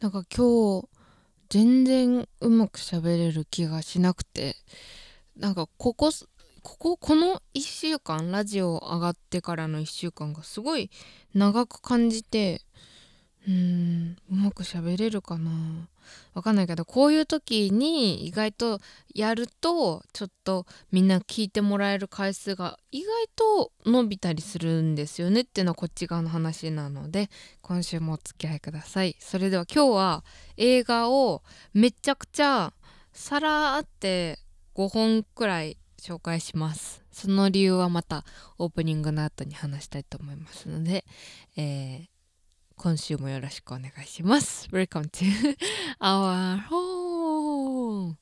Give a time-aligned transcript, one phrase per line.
[0.00, 0.88] なんか今日
[1.48, 4.56] 全然うまく喋れる気がしなくて
[5.38, 6.10] なんかここ
[6.62, 10.90] こここの1週間ラジオ上がってからの1週間がすごい
[11.34, 12.60] 長く感じて
[13.46, 14.16] うーん。
[14.30, 15.88] うまく喋れるかな。
[16.34, 18.80] わかんないけどこういう時に意外と
[19.14, 27.28] やるとちょっとみんな聞いてもらえる回数が意外と伸びたりするんですよねっていうのはこっち側の話なので
[27.62, 29.16] 今週もお付き合いください。
[29.18, 30.24] それでは今日は
[30.56, 31.42] 映画を
[31.74, 32.72] めちゃくちゃ
[33.12, 34.38] さらって
[34.74, 37.02] 5本くらい紹介します。
[37.10, 38.24] その理由はまた
[38.58, 41.04] オープニングの後に話したいと思いますので、
[41.56, 42.15] えー
[42.76, 44.68] 今週もよろしくお願いします。
[44.70, 45.56] Welcome to
[46.00, 48.16] our home!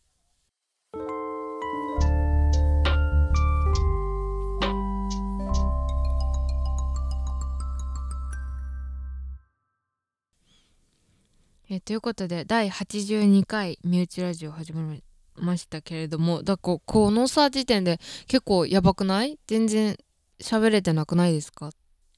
[11.71, 15.03] えということで第82回身内ラジオ始まり
[15.37, 19.39] ましたけれどもだここのさ時点で結構やばくない？
[19.47, 19.97] 全然
[20.41, 21.71] 喋れてなくないですか？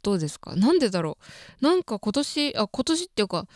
[0.06, 0.54] どうですか？
[0.54, 1.18] なんでだろ
[1.60, 1.64] う？
[1.64, 3.46] なんか今年あ今年っていうか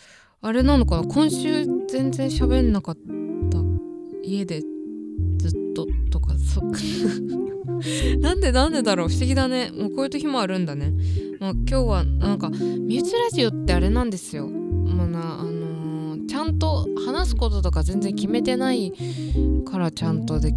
[0.42, 1.06] あれなのかな？
[1.06, 3.58] 今週全然喋んなかった
[4.24, 4.60] 家で
[5.38, 6.80] ずっととかそっか。
[8.18, 9.08] なんでなんでだろう？
[9.08, 9.70] 不思議だね。
[9.70, 10.92] もうこういう時もあるんだね、
[11.38, 14.48] まあ、今日はなんかミューラジオってあれなんですよ。
[14.48, 18.92] まあなあのー、ちゃんと話すこととか全然決めてない
[19.70, 20.52] からちゃんとで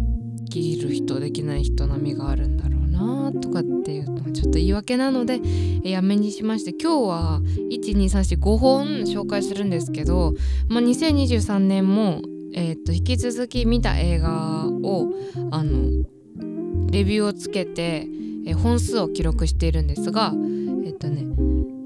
[0.50, 5.40] きる人できない人並みがあるんだろうなとかってていうのはちょっと言い訳なので
[5.84, 7.40] やめにしまして今日は
[7.70, 10.32] 12345本紹介するんですけど、
[10.68, 12.22] まあ、2023年も、
[12.54, 15.12] えー、と引き続き見た映画を
[15.50, 16.04] あの
[16.90, 18.08] レビューをつけて、
[18.46, 21.26] えー、本数を記録しているんですがえっ、ー、とね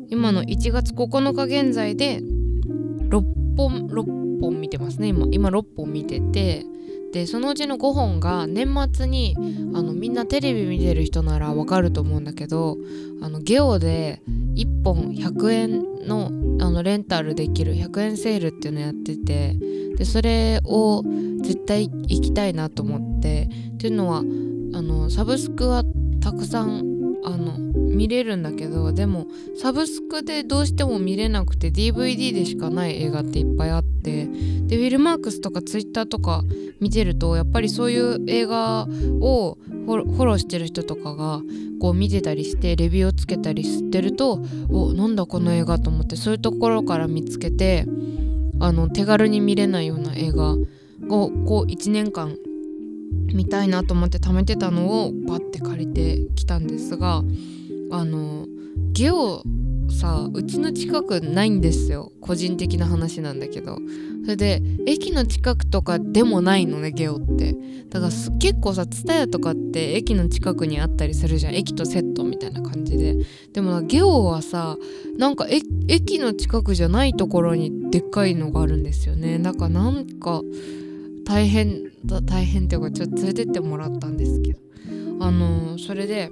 [0.09, 3.23] 今の1月9日現在で6
[3.57, 5.09] 本6本見てますね。
[5.09, 6.65] 今今6本見てて
[7.13, 9.35] でそのうちの5本が年末に
[9.75, 12.77] あのみんなテレビ見てる人ならわかると思うんだけど
[13.23, 14.23] あのゲオで
[14.57, 16.31] 1本100円の
[16.61, 19.57] あのレンタルできる100円セールっていうのやってて
[19.97, 21.03] でそれを
[21.43, 24.23] 絶対行きたいなと思ってっていうのはあ
[24.83, 25.85] のサブスクは
[26.21, 26.98] たくさん
[27.29, 29.27] あの見れるんだけどでも
[29.61, 36.43] サブスクでどうしても見れなくて DVD でしかない映画っていっぱいあってでフィルマークスとか Twitter とか
[36.81, 38.87] 見てるとやっぱりそういう映画
[39.21, 41.43] をフォローしてる人とかが
[41.81, 44.41] こう見てたりしてレビューをつけたりしてると
[44.71, 47.85] おなんだこの映画と思ってそういうところから見つけて
[48.59, 52.37] あの手軽に見れないような映画をこう1年間
[53.35, 57.23] 見たいなと思って貯めてたのをバッて借りてきたんですが
[57.91, 58.47] あの
[58.93, 59.43] ゲオ
[59.91, 62.13] さうちの近くないんですよ。
[62.21, 63.79] 個人的な話なんだけど。
[64.25, 67.57] それで駅の近くとかでもないのねゲオって。
[67.89, 71.55] だから結構さ TSUTAYA とかって駅の近くにあったりするじゃん。
[71.55, 73.17] 駅とセットみたいな感じで。
[73.55, 74.77] でもゲオはさ
[75.17, 79.39] なんか駅の近くじゃないところにでっかいのがあるんですよね。
[79.39, 80.43] だからなんか
[81.25, 84.61] 大変大変っていうかちょっと連れてってもらったんですけど
[85.21, 86.31] あのー、それで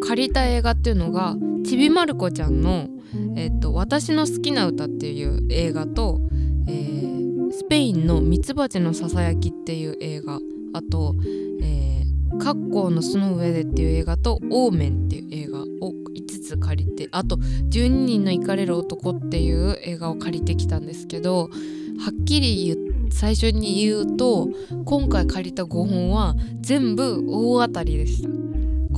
[0.00, 2.88] 借りた映画っていうのがちびまる子ちゃんの、
[3.36, 6.20] えーと「私の好きな歌」っていう映画と、
[6.66, 10.40] えー、スペインの「ミツバチのささやき」っていう映画
[10.72, 11.14] あと
[11.62, 17.36] 「えー、カッコーの巣の上で」っていう映画と「オーメン」っていう映画を5つ借りてあと
[17.70, 21.50] 「12人の行かれる男」っていう映画を借りてきたんですけど
[21.98, 22.76] はっきり言っ
[23.10, 24.48] 最初に言うと
[24.84, 28.28] 今回借りた5本は全部大当たりでした。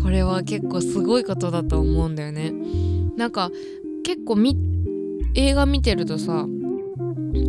[0.00, 2.52] これは結構すごいことだと思うんだよね。
[3.16, 3.50] なんか
[4.02, 4.36] 結構
[5.34, 6.46] 映画見てるとさ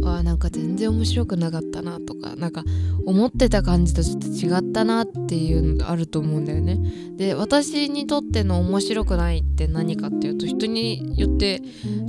[0.03, 2.63] あなんか全然面白くなかったなとかなんか
[3.05, 6.79] 思ってた感じとちょっと違ったなっていうのがあると思うんだよね。
[7.17, 11.61] で私にとっての面白くないって何かっていうと人によって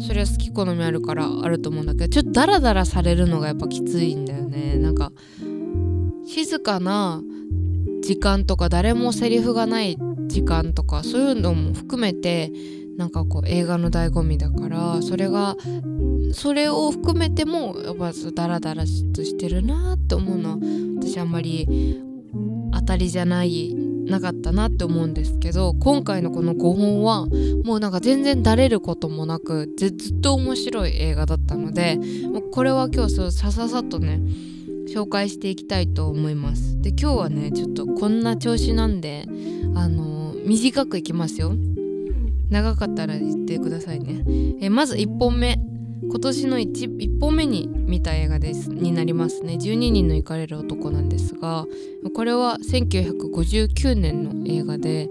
[0.06, 4.76] それは好き好みあるからあると思うんだけどちょっとダラダラされるのがやっぱきついんだよね。
[4.76, 5.12] なんか
[6.26, 7.22] 静かな
[8.02, 9.96] 時間とか誰もセリフがない
[10.26, 12.52] 時間とかそういうのも含めて
[12.96, 15.56] なんかこう映画の醍醐味だからそれが
[16.32, 18.84] それを含めてもやっぱダラダラ
[19.14, 20.56] としてるなって思うのは
[21.00, 22.00] 私あんまり
[22.72, 27.26] 当たりじゃないなかったなって思うんですけど今回のこの5本は
[27.64, 31.98] もうなんか全然だれることもなくずっと面白い映画だったので
[32.30, 34.20] もうこれは今日そうさささっとね
[34.88, 36.80] 紹介していきたいと思います。
[36.82, 39.26] で今日はねちょっとこんな調子なんで
[39.74, 41.54] あの、短くいきますよ。
[42.52, 44.22] 長かったら言ってくださいね。
[44.60, 45.58] えまず1本目。
[46.04, 49.54] 今年の 1, 1本目に見た映画ですになりますね。
[49.54, 51.66] 12人の行かれる男なんですが
[52.14, 55.08] これは1959年の映画で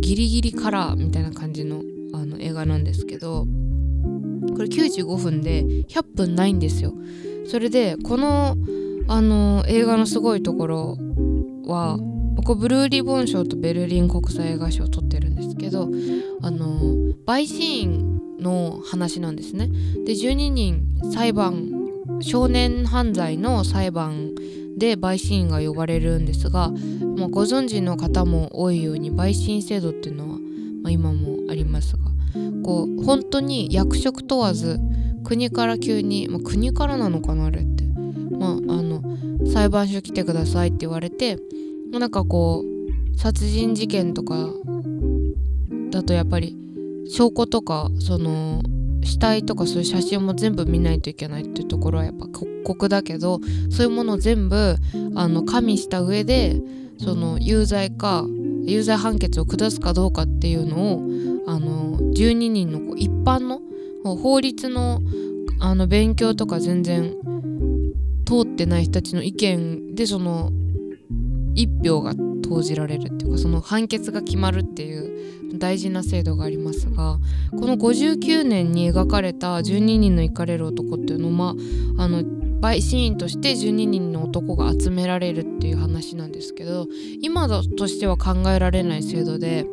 [0.00, 1.82] ギリギリカラーみたいな感じの
[2.12, 3.46] あの映画なんですけど
[4.54, 6.92] これ95分で100分ないんですよ。
[7.46, 8.56] それでこの
[9.06, 10.98] あの映画のすごいところ
[11.66, 11.98] は
[12.44, 15.88] こブルーリボン賞とベルリン国際映画賞を取ってるんですけど
[16.42, 19.68] あのバイシーンの話なんですね。
[20.04, 21.70] で12人裁判
[22.20, 24.34] 少年犯罪の裁判
[24.76, 26.70] で陪審員が呼ばれるんですが、
[27.16, 30.38] まあ、ご存知の方も多いように陪審制度っていうのは、
[30.82, 32.02] まあ、今もありますが
[32.62, 34.80] こう本当に役職問わず
[35.24, 39.02] 国から急に、まあ、国からなのかなあれって、まあ、あの
[39.52, 41.38] 裁判所来てくださいって言われて
[41.98, 44.48] なんかこう殺人事件とか
[45.90, 46.56] だとやっぱり
[47.08, 48.62] 証拠とかその
[49.02, 52.26] 死体とかそういう写真も全部見ないといけないっていうところはやっぱ
[52.64, 54.76] 酷だけどそういうものを全部
[55.14, 56.60] あの加味した上で
[56.98, 58.24] その有罪か
[58.64, 61.02] 有罪判決を下すかどうかっていうのを
[61.46, 63.60] あの12人の一般の
[64.16, 65.00] 法律の
[65.60, 67.14] あの勉強とか全然
[68.26, 70.50] 通ってない人たちの意見でその
[71.54, 77.18] 一票が投じられるっていうかその判決が決まるっていう大事な制度がありますが
[77.50, 81.54] この59年に描かれた12人の行かれる男っていうのは
[81.98, 82.22] あの
[82.60, 86.86] 陪審員として12人の男が集められるっていう話なんですけど
[87.20, 87.46] 今
[87.76, 89.66] としては考えられない制度で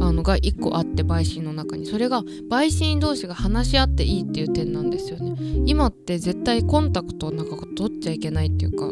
[0.00, 5.34] あのが1個あって陪審の中にそれが陪審員同士が話し合っていいっていう点なんですよね。
[5.66, 8.90] 今って絶対コンタクトなんか取っちゃいけないっていうか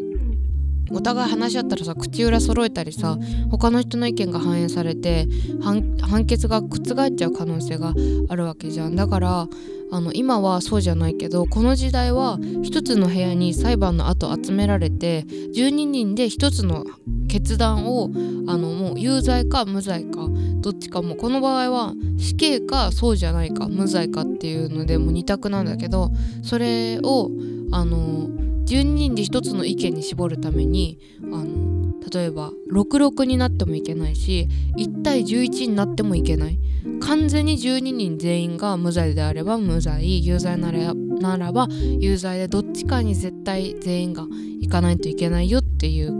[0.91, 3.17] お互い話し合ったらさ口裏揃えたりさ
[3.49, 5.27] 他の人の意見が反映されて
[5.61, 7.93] 判決が覆っちゃう可能性が
[8.29, 8.95] あるわけじゃん。
[8.95, 9.47] だから
[9.91, 16.83] あの今はそうじゃないけどこの時代は一つの部屋に裁判の後集められて12人で一つの
[17.27, 18.09] 決断を
[18.47, 20.27] あのもう有罪か無罪か
[20.61, 27.29] どっちかもこの場合は死刑かそうじゃないか無罪かっていうのでもう2択なんだけどそれを
[27.71, 28.29] あの
[28.65, 31.73] 12人で1つの意見に絞るためにあの
[32.11, 36.59] 例えば66になってもいけないし1対11になってもいけない。
[36.99, 40.25] 完全に12人全員が無罪であれば無罪。
[40.25, 41.67] 有罪ならならば
[41.99, 44.23] 有罪でどっちかに絶対全員が
[44.59, 46.11] 行かないといけないよっていう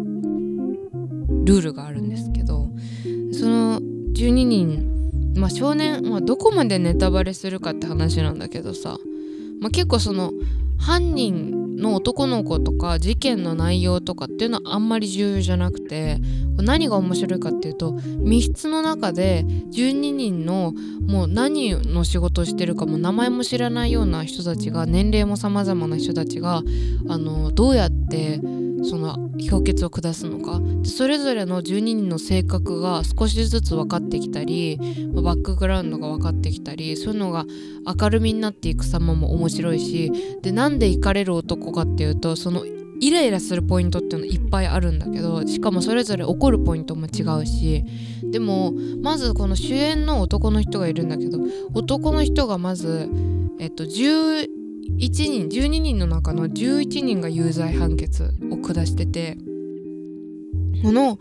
[1.46, 2.70] ルールがあるんですけど
[3.34, 8.98] その12人まあ少年、まあ、どこまでネタバレするかって話なんだけどさ、
[9.60, 10.32] まあ、結構その
[10.78, 16.18] 犯人の男の子とか事件の内容とかっていうのはあんまり重要じゃなくて
[16.58, 20.74] 何が面白いかっていうと密室の中で12人の
[21.06, 26.64] もう何の仕事をしてるかも名前も知らないような人たちが年齢も様々な人たちが
[27.10, 28.40] あのどうやって
[28.84, 30.62] その評決を下すのか。
[30.84, 34.78] それぞれの12人の性格が少しずつ分かってきたり
[35.14, 37.46] バックグラウンドが分かってきたりそういうのが
[38.00, 47.84] 明るみになっていく様も面白いしでなんで行かれる男かっていうとそのイライラするポイントっていうのいっぱいあるんだけどしかもそれぞれ怒るポイントも違うし
[48.32, 51.40] でもまずこの主演の男の人がいるんだけど
[51.74, 53.10] 男の人がまず
[53.60, 54.63] えっと10
[54.98, 59.38] 1人12人の中の11人が有罪判決を下してて
[60.84, 61.18] この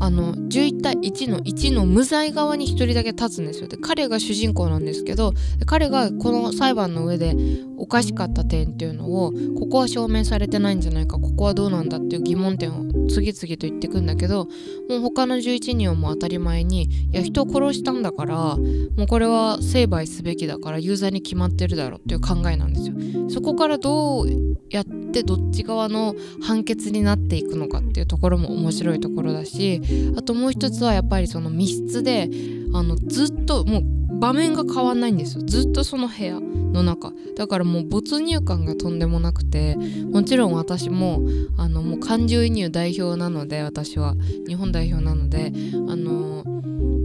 [0.00, 3.68] あの11対1の1の無罪側に1人だけ立つんですよ。
[3.68, 5.32] で彼が主人公なんですけど
[5.66, 7.34] 彼がこの裁判の上で
[7.76, 14.48] おかしかった点っていうのをここは証明されてないんじゃないかここはどうなんだっていう疑問点を次々と言ってくんだけど
[14.88, 22.94] もう他の11人はもう当たり前にいや人を殺したんだからもうこれは成敗すべきだから有罪に決まってるだろうっていう考えなんですよ。
[23.30, 24.26] そこからどう
[24.70, 29.80] やってどっち側の判決になっていくのかっていうところも面白いところだし
[30.16, 32.30] あともう一つはやっぱりその密室で
[32.72, 35.42] あのずっともう場面が変わんないんですよ。
[35.44, 37.12] ずっとその部屋の中。
[37.36, 39.76] だからもう没入感がとんでもなくて
[40.12, 41.20] もちろん私も
[41.56, 44.14] あのもう感情移入代表なので私は。
[44.46, 45.52] 日本代表なので
[45.88, 46.42] あの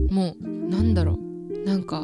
[0.10, 1.68] もうなんだろう。
[1.68, 2.04] なんか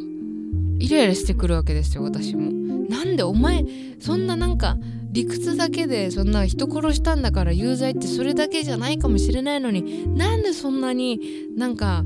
[0.80, 2.50] イライラしてくるわけですよ私も。
[2.88, 3.64] なんでお前
[4.00, 4.76] そんななんか
[5.12, 11.20] 理屈だけでそんな人殺したんだから有罪ってそれだけじゃないかもしれないのになんでそんなに
[11.56, 12.04] なんか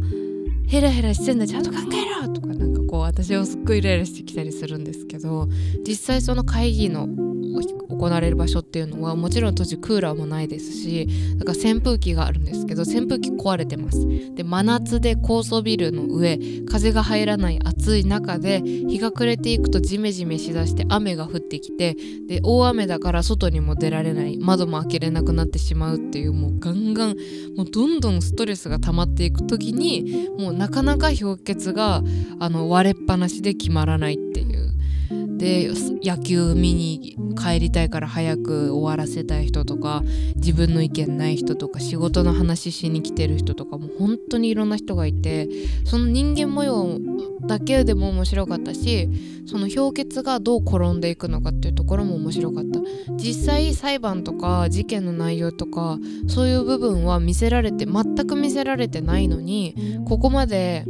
[0.67, 5.49] ヘラヘラしてんだちゃんと考えろとかなんかこう私をすっごいイライラしてきたりするんですけど
[5.87, 7.07] 実際その会議の
[7.95, 11.09] 行われる場所っていうのはもちろん当時クーラーもないですし
[11.39, 14.07] だから扇風機があるんですけど扇風機壊れてます。
[14.35, 21.97] で真夏で高層ビルの上風が入らない暑い中で日が暮れていくとジメジメしだして雨が降ってきて
[22.27, 27.17] で大雨だから外にも出られない窓も開けれなくなってしまうっていうもうガンガン
[27.57, 32.03] もうどんどんストレスが溜まっていく時にもうなかなか氷結が
[32.39, 34.73] あの割れっぱなしで決まらないっていう。
[35.45, 35.69] で
[36.03, 40.03] 野球見に帰りたいから早く終わらせたい人とか
[40.37, 45.49] 自分の意見ない人とか仕事の話しに来てる人とかも本当にいろんな人がいて
[45.85, 46.99] その人間模様
[47.47, 49.11] だけでも面白かったし
[49.47, 52.81] その氷結がどう転んでいくのかっていうところも面白かった。
[53.17, 59.75] 実際裁判とか事件の内容とかそういう部分は見せられて全く見せられてないのに
[60.07, 60.87] ここまで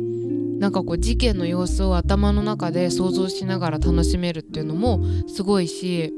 [0.59, 6.13] なんかこう事件の様子を頭の中で想像しながら楽しめるっていうのもすごいし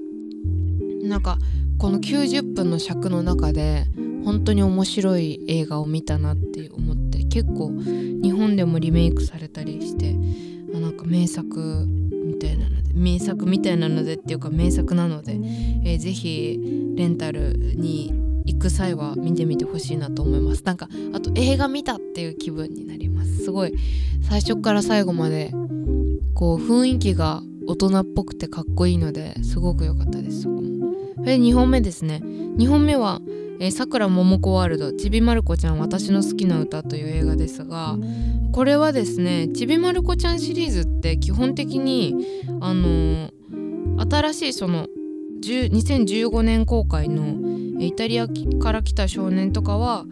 [1.03, 1.39] なんか
[1.79, 3.87] この90分の尺の中で
[4.25, 7.71] 本当に面白い映画を見たなって思って結構
[8.23, 10.15] 日本でもリメイクされたりして
[10.73, 11.87] なんか名作
[12.25, 16.59] みたいなので名作みたいなのでっていうか名作なので、えー、ぜひ
[16.97, 18.13] レンタルに
[18.47, 20.63] 行く際は見てみてほしいなと思います。
[20.65, 23.45] なんかあと映画見たっていう気分になります。
[23.45, 23.75] すごい
[24.23, 25.53] 最初から最後まで
[26.35, 30.93] こう雰囲気が大人っぽくてかっこいいのですごく良かったですそこも。
[31.23, 32.21] で2本目ですね。
[32.25, 33.21] 2本目は
[33.71, 34.93] さくらももこワールド。
[34.93, 37.97] ちびまる子ちゃん私の好きな歌という映画ですが
[38.53, 42.15] これはですねちびまる子ちゃんシリーズって基本的に
[42.61, 43.31] あのー、
[44.15, 44.89] 新しいその
[45.43, 48.27] 2015年公開のイタリア
[48.61, 50.05] から来た少年とかは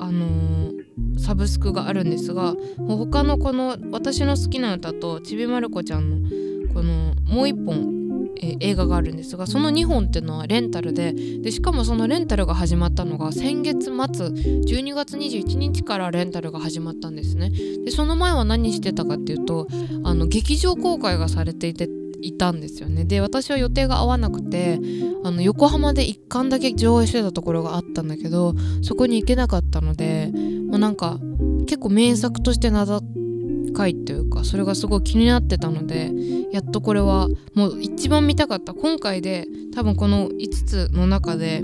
[0.00, 6.28] あのー、サブスクがあるんですが他のこの私の好きな歌とちびまる子ちゃんの
[6.72, 7.98] このもう一本
[8.40, 17.50] え映画があるんですがその2本っていうのはレンタルででしかもそのレンタルが始まったのが先月末12月21日からレンタルが始まったんですね。
[17.84, 19.66] でその前は何してたかっていうと
[20.04, 21.88] あの劇場公開がされていて
[22.20, 24.80] いたんですよねで私は予定が合わなくて
[25.24, 30.32] あの横浜で1巻だけ上映してたところがあったんだけどそこに行けなかったので、
[30.68, 31.18] まあ、なんか
[31.66, 36.10] 結構名作として名高いというかそれがすごい気になってたので
[36.52, 41.62] やっとこれはもう一番見たかった今回で多分この5つの中で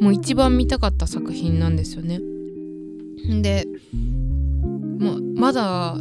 [0.00, 2.20] もう一番見たかった作品なんですよね。
[3.40, 3.66] で
[4.98, 5.96] もまだ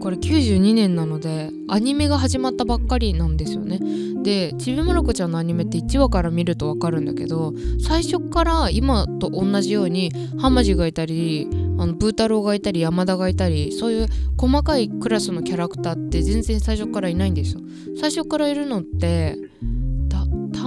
[0.00, 3.80] これ92年なのでアニメが始まったばっかりなんですよね。
[4.22, 17.60] でちびまる子ちゃんのアニメって1話から見るとわかるんだけど最初から今と同じようにハマジがいたりあのブー太郎がいたり山田がいたりそういう細かいクラスのキャラクターって全然最初からいないんですよ。
[18.00, 19.36] 最初からいるのって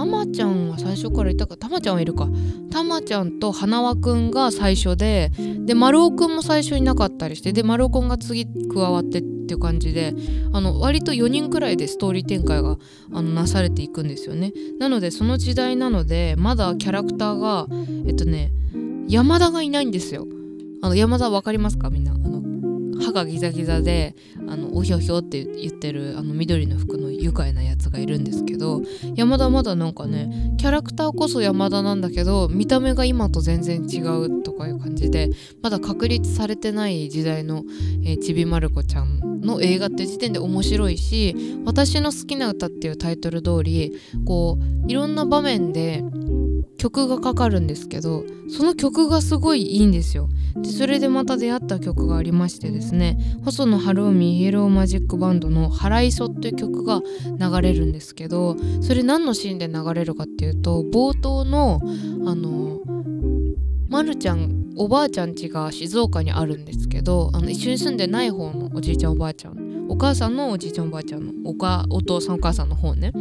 [0.00, 2.26] たまちゃんは最初からいたかたまちゃんはいるか。
[2.70, 5.30] たまちゃんと花輪くんが最初で
[5.66, 10.14] で丸尾くんも最初いなかったりしてで丸尾くんが次加わってっていう感じで
[10.54, 12.78] あの割と4人くらいでストーリー展開が
[13.12, 14.54] あのなされていくんですよね。
[14.78, 17.66] なのでその時代なのでまだキャラクターが
[18.06, 18.52] えっとね
[19.06, 20.26] 山田がいないんですよ。
[20.80, 21.90] あの山田分かりますか？
[21.90, 22.14] みんな。
[22.14, 22.39] あの
[23.00, 24.14] 歯がギザギザで
[24.48, 28.82] あのおひょひょって言ってるあの緑の服の愉快なやつがいるんですけど
[29.14, 35.30] 山田まだなんかねキャラクターこそ山田なんだけど見た目が今と全然違うとかいう感じで
[35.62, 37.64] まだ確立されてない時代の、
[38.04, 43.92] えー、ちびまる子ちゃんの映画って時点で面白いし「私の好きな歌」っていうタイトル通り
[44.24, 46.04] こういろんな場面で
[46.76, 50.28] 曲がかかるんですけどその曲がすごいいいんですよ。
[50.56, 53.18] でそれでまた出会った曲がありましてですね。
[53.44, 57.02] 細野晴臣イエローマジックバンドの「原磯」っていう曲が
[57.38, 61.80] 流れるんですけどそれ何のシーンで流れるかっていうと冒頭の
[62.26, 62.80] あの
[63.88, 73.12] まるちゃんおばあちゃん家が静岡にあるんですけどあの一緒に住んでない方のおじいちゃんおばあちゃんお母さんのおじいちゃんおばあちゃんのおかお父さんお母さんの方ね。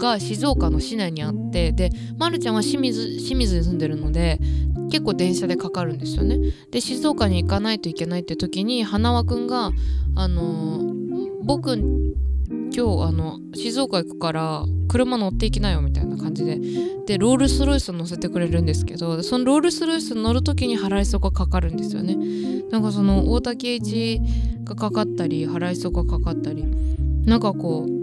[0.00, 4.40] が静岡の市内にあってで、ま、るちゃんは清水清水に住んでるので
[4.90, 6.38] 結構電車でかかるんですよね。
[6.72, 9.70] で静岡に行かないといけないって時に花輪くんが
[10.16, 16.58] 「あのー、僕今日あの静岡行くから車乗っていきなよみたいな感じで
[17.06, 22.16] でロールスロイス乗せてくれるんですけどそのロールスロイス乗る時に払いそがかかるんですよね
[22.70, 24.20] なんかその大竹一
[24.64, 26.64] がかかったり払いそがかかったり
[27.24, 27.99] なんかこう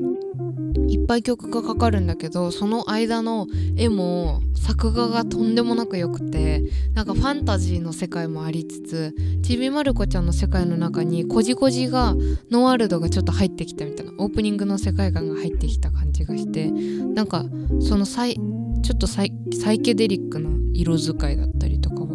[0.87, 12.15] いっぱい曲がかかるんだけどその間の絵も作画がとんでもなく良くてなんかファンタジーの世界もありつつちびまる子ちゃんの世界の中にこじこじが
[12.51, 17.45] ノワールドがちょっと入ってきたみたいなオープニングの世界観が入ってきた感じがしてなんか
[17.79, 18.35] そのサイ
[18.83, 19.31] ちょっとサイ
[19.79, 22.07] ケデリックな色使いだったりとかは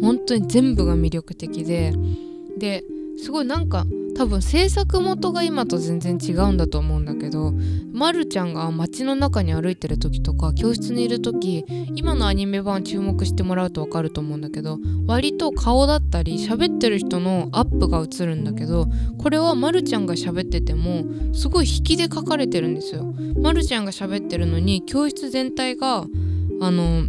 [0.00, 1.92] 本当に全部が魅力的で
[2.58, 2.84] で
[3.18, 7.52] すごいなんか多分制作元が今と全然違うんだと思うんだけど
[7.92, 11.64] まるちゃんが街の中に歩いてる時とか教室にいる時
[11.94, 18.86] 今のアニメ版注目してもらうと分かると思うんだけど割と顔だったり喋ってる人のアップが映るんだけど
[19.18, 23.14] これはまるちゃんが喋っててもすごい引きで書かれてるんですよ。
[23.40, 26.04] まるちゃんが喋ってるのに教室全体が
[26.60, 27.04] あの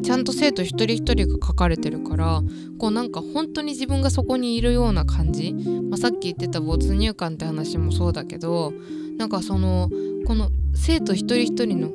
[0.00, 2.42] ちゃんと生徒一人一人が書かれてるから
[2.78, 8.72] こうなんか本当に自分がそこにいるような感じ、まあ、さっき言ってた没入感って話もそうだけど
[9.18, 9.90] なんかその
[10.26, 11.90] この生徒一人一人の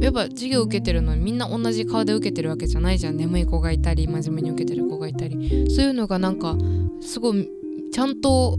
[0.00, 3.16] やっぱ授業受けてるのにみんな同じ顔で受けてるわけじゃないじゃん。
[3.16, 5.70] 眠い子がいたり真面目に受けてる子がいたり。
[5.70, 6.56] そういうのがなんか
[7.00, 7.48] すごい
[7.92, 8.58] ちゃんと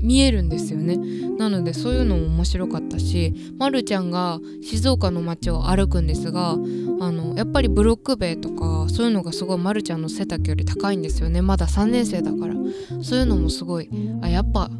[0.00, 0.96] 見えるんですよね。
[1.38, 6.56] なのでそういうのも面白かったしまるちゃんが静岡の街を歩くんですがあ
[7.12, 11.42] のやっぱりブロック塀とかそういうのがすごいまるちゃんの背丈より高いんですよね。
[11.42, 12.54] まだ3年生だから。
[13.02, 13.88] そういうのもすごい
[14.22, 14.70] あやっぱ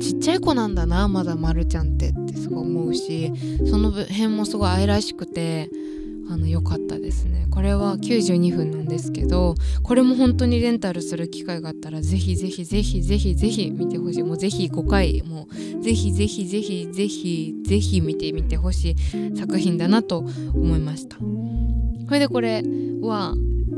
[0.00, 3.32] ちっちゃい子なんだなまだまるちゃんってってすごい思うし
[3.68, 5.68] その辺もすごい愛らしくて
[6.28, 7.46] あの良かったですね。
[7.50, 14.22] これは92分なんですけどこれも本当にレンタルする機会があったらぜひぜひぜひぜひぜひ見てほしい。
[14.22, 20.18] もうぜひ5回もうぜひぜひぜひぜひぜひ見てみてほしい作品だなと
[20.54, 21.16] 思いました。
[22.06, 22.62] それでこれ
[23.00, 23.34] は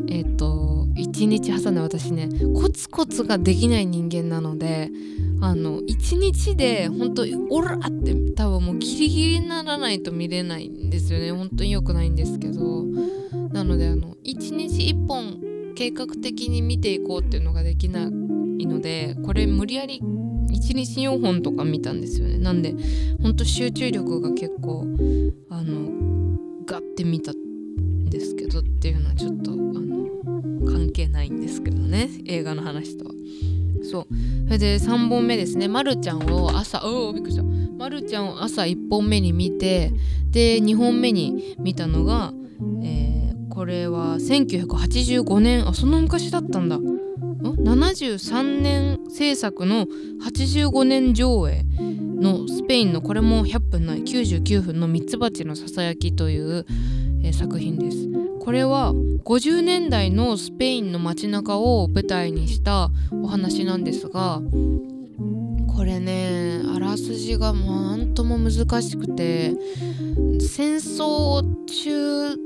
[0.09, 4.91] えっ、ー、と1日挟んで私ねコツコツができない人間なので
[5.41, 11.33] あの1日で本当オラって多分もうギリギリにならないと見れないんですよね。
[11.33, 12.85] 本当に良くないんですけど。
[13.53, 15.41] なのであの1日1本
[15.75, 18.11] 計画的に見ていこうっていうのができない
[18.67, 22.39] のでこれ無理やり1日4本とか見たんですよね。
[22.39, 22.75] なんで
[23.23, 24.87] ほんと集中力が結構
[25.51, 32.11] あのガッて見たんですけどっていうのはちょっとあの関係ないんですけどね。
[32.27, 33.13] 映画の話とは。
[33.89, 34.07] そう。
[34.45, 35.67] それで3本目ですね。
[35.67, 37.43] まるちゃんを朝おおびっくりした。
[37.43, 39.93] まるちゃんを朝1本目に見て
[40.31, 42.33] で2本目に見たのが、
[42.83, 45.67] えー、これは1985年。
[45.67, 46.79] あそんな昔だったんだ。
[46.79, 49.87] 73年制作の
[50.23, 51.65] 85年上映
[52.21, 56.67] のスペインのこれも100分ない99分の「ミツバチのささやき」という、
[57.23, 58.28] えー、作品です。
[58.41, 62.91] これは50年代のスペインの街中を舞台にした
[63.23, 64.41] お話なんですが
[65.75, 69.55] これねあらすじが何とも難しくて
[70.41, 72.37] 戦争中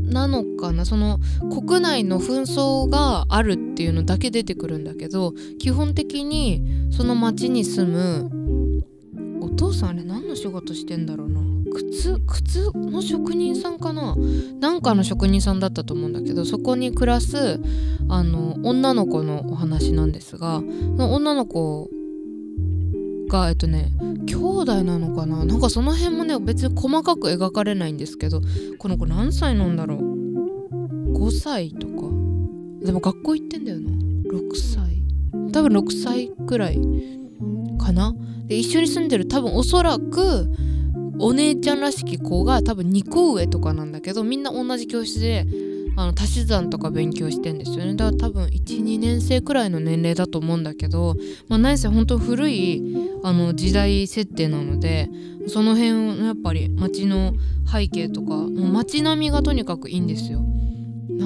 [0.00, 8.30] なのかなその国内の紛争があるっていうのだけ出てくるんだけど基本的にその町に住む
[9.40, 11.51] お父さんあれ何の仕事してんだろうな。
[11.72, 14.14] 靴靴の職人さんかな？
[14.60, 17.60] なんかの職人さんだったと思うんだけどそこに暮らす
[18.08, 20.62] あの女の子のお話なんですが
[20.98, 21.88] 女の子
[23.28, 23.92] がえっとね
[24.26, 25.44] 兄弟なのかな？
[25.44, 28.40] なんかその辺もね別に細かく描かれないんですけど
[28.78, 29.98] この子何歳なんだろう
[31.12, 31.92] ？5歳とか。
[32.84, 33.90] でも学校行ってんだよな。
[33.90, 35.02] 6歳。
[35.52, 36.80] 多分6歳くらい
[37.78, 38.14] かな？
[38.46, 40.50] で一緒に住んでる多分おそらく
[41.22, 45.46] お姉ちゃんらしき子が多分2個上とかなんだけどみんな同じ教室で
[45.94, 51.14] あの足し算とか勉強してんですよねだから多分12年生くらいの年齢だと思うんだけど、
[51.48, 52.82] まあ、何せ本当古い
[53.22, 55.08] あの時代設定なので
[55.46, 57.34] その辺のやっぱり街の
[57.70, 60.44] 背景とかもう街並みがとにかくいいんですよ。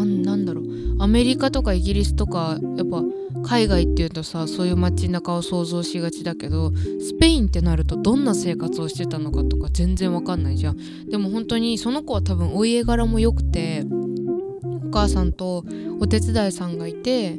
[0.04, 0.66] なんだろう。
[0.98, 3.02] アメリカとかイギリスとかやっぱ
[3.42, 11.08] 海外っていうとさそういう街中を想像しがちだけどスペインってなるとどんな生活をしてたのかとか全然わかんないじゃん。
[11.08, 13.84] でも本当にその子は多分お家柄も良くて
[14.86, 15.64] お母さんと
[16.00, 17.38] お手伝いさんがいて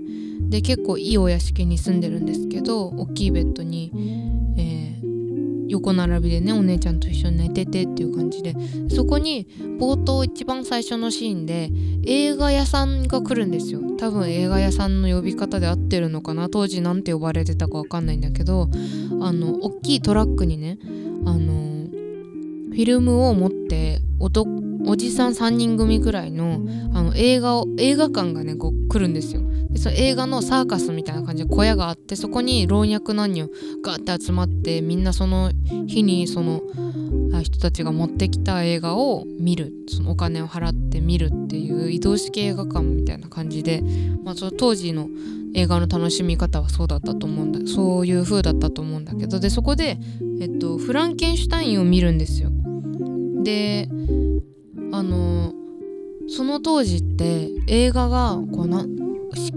[0.50, 3.92] で結構いいお屋敷に住んでるんですけど大きいベッドに、
[4.58, 4.87] えー、
[5.68, 8.56] 横並びでねお姉ちゃんと一緒に寝ててっていう感じで。
[8.90, 9.48] そこに
[9.80, 11.70] 冒頭一番最初のシーンで
[12.06, 13.82] 映画屋さんが来るんですよ。
[13.98, 18.70] 多分映画屋さんの呼び方で合ってるのかな当時何て呼ばれてたか分かんないんだけど
[19.22, 20.78] あの大きいトラックにね
[21.26, 21.88] あの
[22.70, 26.62] フィルムを持っておじさん3人組ぐらいの
[26.94, 29.42] あの映画を映画館がねこう来るんですよ。
[29.78, 33.48] その映画のサーカスみたいな感じで小屋があってそこに老若男女
[33.84, 35.52] ガーって集まってみんなその
[35.88, 36.62] 日にその、
[37.44, 43.84] 人たちが持ってきた映画を見るそのお金を払って見るっていう移動式映画館みたいな感じで、
[44.24, 45.08] まあ、その当時の
[45.54, 49.98] 映画の楽しみ方はそうだったと思うんだそういう風だったと思うんだけどでそこで、
[50.42, 52.52] えっと、フランケンシュタインを見るんですよ。
[53.44, 53.88] で
[54.92, 55.54] あの
[56.28, 58.86] その当時って映画がこうな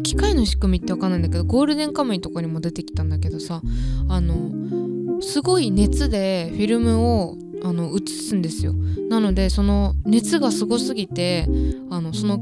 [0.02, 3.62] 機械の仕組みって分かんないんだけどゴールデンカムイとかにも出てきたんだけどさ
[4.08, 8.72] あのすごい熱でフィルムをあの映すんですよ。
[9.10, 11.46] なのでその熱がすごすぎて
[11.90, 12.40] あのその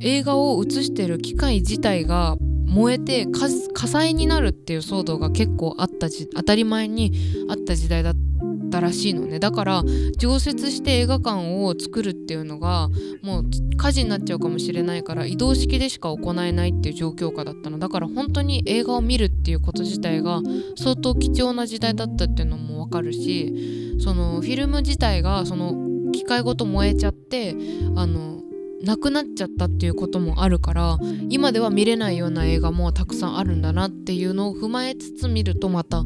[0.00, 3.48] 映画を映してる機械自体が燃えて火
[3.88, 7.12] 災になるっていう騒動が結構あったじ当たり前に
[7.48, 8.29] あった時代だった
[8.78, 9.40] らしいのね。
[9.40, 9.82] だから
[10.16, 12.88] 常設して映画館を作るっていうのが
[13.22, 13.44] もう
[13.76, 17.78] 火事になっちゃうかもしれないから移動式でしか行えないっていう状況下だったの。
[17.80, 20.40] だから本当に映画を見るっていうこと自体が
[20.76, 27.56] 相当貴重な時代だったっていうのもわかるしそのフィルム自体がその機械ごと燃えちゃって
[27.96, 28.39] あの
[28.82, 36.04] なくなっちゃったっていうこともあるから今では見れないような映画もたくさんあるんだなっていうのを踏まえつつ見るとまた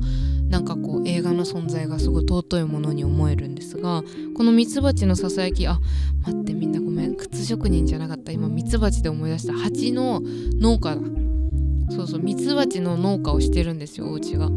[0.48, 4.02] なんかこう映画の存在がすごい尊いものに思えるんですが
[4.36, 5.80] このミツバチのささやきあ
[6.26, 7.14] 待ってみんなごめん。
[7.16, 8.32] 靴職人じゃなかった。
[8.32, 9.52] 今ミツバチで思い出した。
[9.52, 10.22] 蜂の
[10.58, 11.02] 農家だ。
[11.90, 14.50] そうそうミツバチの農家をしてるんですよお家が。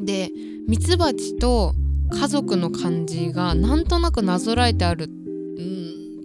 [0.00, 0.30] で
[0.66, 1.74] ミツバチと
[2.10, 5.21] 家族の感じがなんとなくなぞらえてあるって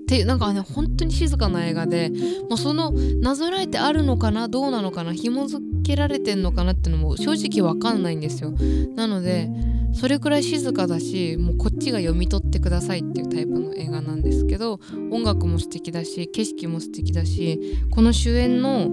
[0.08, 2.12] てなんかね本当に静かな映画で
[2.50, 8.54] もうそのなぞらえてあるのかなどうなのかな紐付けられてんのかなっていうのも正直わかんないんですよ。
[8.96, 9.50] なので
[9.93, 14.80] それくらい静かだしもうこっちが読み取ってくださいっていうタイプの映画なんですけど
[15.12, 18.89] 音楽も素敵だし景色も素敵だしこの主演の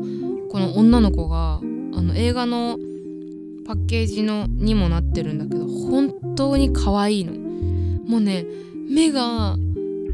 [0.51, 2.79] この女の子があの映画の
[3.67, 7.33] パッケージのにもなってるんだけど本当に可愛いの。
[8.07, 8.47] もうね
[8.89, 9.57] 目が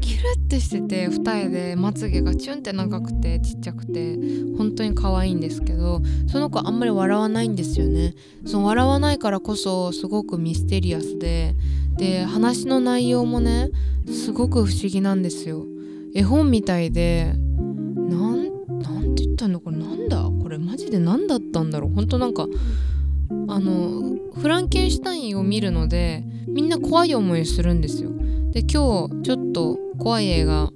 [0.01, 4.17] キュルってしてて二重でまつげがチュンって長くてちっちゃくて
[4.57, 8.13] 本当に可愛いんですけどその子あんまり笑わないんですよね。
[8.45, 11.55] その笑わないからこそすごくミステリアスで
[11.97, 13.69] で話の内容もね
[14.07, 15.65] すごく不思議なんですよ。
[16.13, 17.33] 絵本みたいで
[17.95, 18.49] なん
[18.81, 20.23] なんて言ったのこれなんだ？
[20.41, 21.91] これマジで何だったんだろう？
[21.91, 22.47] 本当なんか
[23.47, 28.11] あのフランケンシュタインを見るのでみんな怖い思いするんですよ。
[28.51, 30.71] で今日ちょっと怖い映画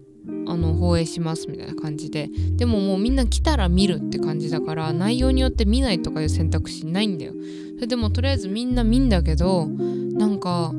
[0.47, 2.29] あの放映しますみたいな感じで。
[2.55, 7.33] でももうみんな来たら見るって感じだから内容によって見ないとかいう選択肢ないんだよ。
[7.75, 10.71] それでもとりあえずみんな見んだけどなんか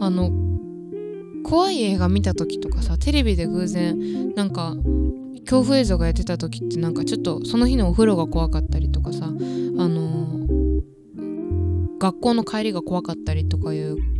[0.00, 0.30] あの
[1.42, 4.76] 怖い映画見た時とかさテレビで偶然なんか
[5.40, 10.26] 恐怖映像がやってた時ってなんかちょっとその日のお風呂が怖かったりとかさあの
[11.98, 14.15] 学校の帰りが怖かったりとかいう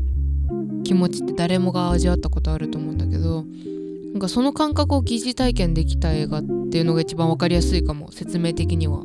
[0.86, 3.44] 気持ちって誰もが味わったことあると思うんだけど
[4.12, 9.02] なんかその感覚を疑似体験できた映画っていうのが一番分かりやすいかも説明的には。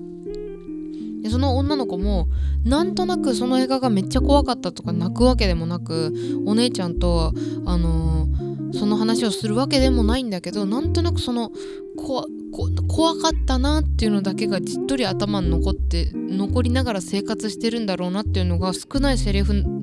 [1.23, 2.27] でその女の子も
[2.63, 6.13] なんとなくその映画がめっちゃ怖かったとか泣くわけでもなく
[6.45, 7.33] お姉ちゃんと
[7.65, 11.51] あのー、その話をするわけでもないんだけどなんとなくその
[11.95, 19.80] 怖かったなっていうのだけがじっとり頭に残って残りながら生活してるんだろうなっていうのが少ないセリフ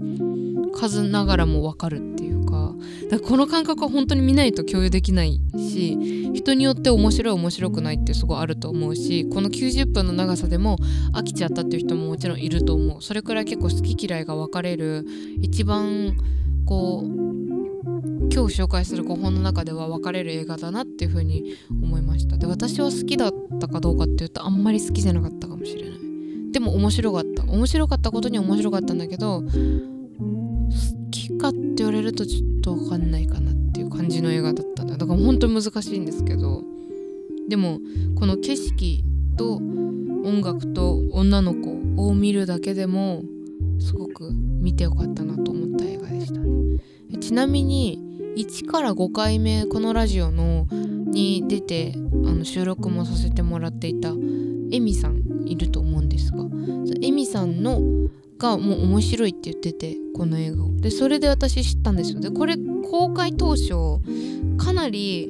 [0.78, 2.72] 数ながらも分かるっていうか
[3.10, 10.78] だからこの感覚は本当に見ないと共有できないし人によって面白い面白くないってすごいあると思うしこの90分の長さでも
[11.12, 13.02] 飽きちゃったっていう人ももちろんいると思う。
[13.02, 15.04] それくらい結構好き嫌いが分かれる
[15.40, 16.16] 一番
[16.64, 17.08] こう
[18.32, 22.36] 今日紹介する5本の中では分かれる映画だなっていう風に思いました。
[22.36, 25.98] で私は好きだったかどうかっていうとあんまり好きじゃなかったかもしれない。
[26.52, 27.42] でも面白かった。
[27.44, 29.42] 面白かったことに面白かったんだけど
[30.68, 36.62] 好きかって言われるとちょっと分かんないかなっていう感じの映画だったんだだから本当に難しいんですけど。
[37.48, 37.81] でも
[38.14, 39.02] この景色
[39.37, 43.22] と音楽と女の子を見るだけでも
[43.81, 46.78] すごく見てよかったなと思った映画でしたね。
[47.20, 47.98] ちなみに
[48.37, 50.66] 1から5回目このラジオの
[51.11, 51.98] に出てあ
[52.33, 54.11] の収録もさせてもらっていた
[54.70, 56.44] エミさんいると思うんですが
[57.00, 57.81] エミさんの
[58.38, 60.77] がもう面白いって言っててこの映画を。
[60.77, 62.20] でそれで私知ったんですよ。
[62.20, 62.57] でこれ
[62.90, 64.01] 公開当初
[64.57, 65.29] かなり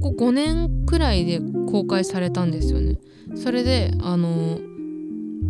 [0.00, 2.98] ここ5年くらいで公開されたんですよね。
[3.34, 4.58] それであの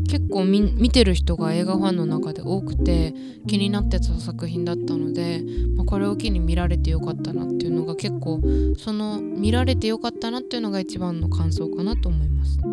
[0.06, 3.14] 結構見てる人が映画ファンの中で多くて
[3.46, 5.42] 気になってた作品だったので、
[5.76, 8.40] まあ、これを機に見られてよかったなっていうのが結構
[8.78, 12.58] その見られてよかったなっていうのが一番の感想かなと思います。
[12.60, 12.66] そ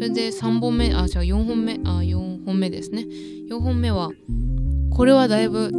[0.00, 3.06] れで3本目あじゃあ4本目あ4本目ですね。
[3.50, 4.10] 4本目は
[4.90, 5.72] これはだいぶ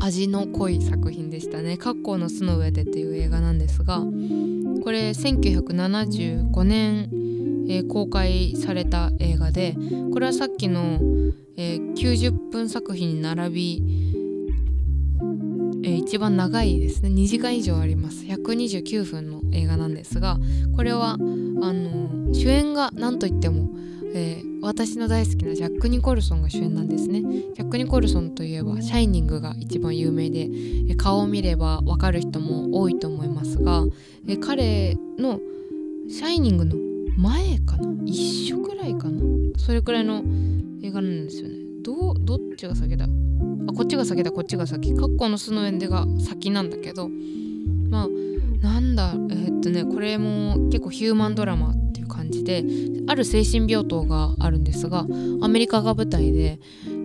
[0.00, 4.00] 味の濃い作品でしたね「格好の巣の上で」っていう映画なんですが
[4.84, 7.08] これ1975年、
[7.68, 9.76] えー、公開された映画で
[10.12, 11.00] これはさっきの、
[11.56, 13.82] えー、90分作品に並び、
[15.84, 17.08] えー、一番長いですね。
[17.10, 18.24] 2時間以上あります。
[18.24, 20.38] 129分の映画なんですが
[20.76, 23.68] これはあの主演が何といっても
[24.16, 27.20] えー、私の大好きなジャック・ニコルソンが主演なんですね。
[27.20, 30.48] ジャック・ニコルソンといえば「シャイニング」が一番有名で、
[30.88, 33.84] え、顔を見ればわかる人も多いと思いますが、
[34.28, 35.40] え、彼の
[36.08, 36.76] 「シャイニング」の
[37.16, 37.92] 前かな？
[38.04, 39.20] 一緒くらいかな？
[39.56, 40.22] それくらいの
[40.82, 41.54] 映画なんですよね。
[41.82, 43.06] どどっちが先だ？
[43.68, 44.30] あこっちが先だ。
[44.30, 44.94] こっちが先。
[44.94, 47.08] カッコの巣のエンデが先なんだけど。
[47.88, 48.08] まあ
[48.60, 52.64] なんだえー、っとねこれも結構ヒューマンドラマっていう感じで
[53.06, 55.06] ある精神病棟があるんですが
[55.42, 56.58] アメリカが舞台で、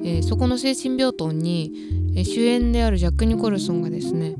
[0.03, 1.73] えー、そこの精神病棟に、
[2.15, 4.35] え、主演であるジャック・ニコルソンがですね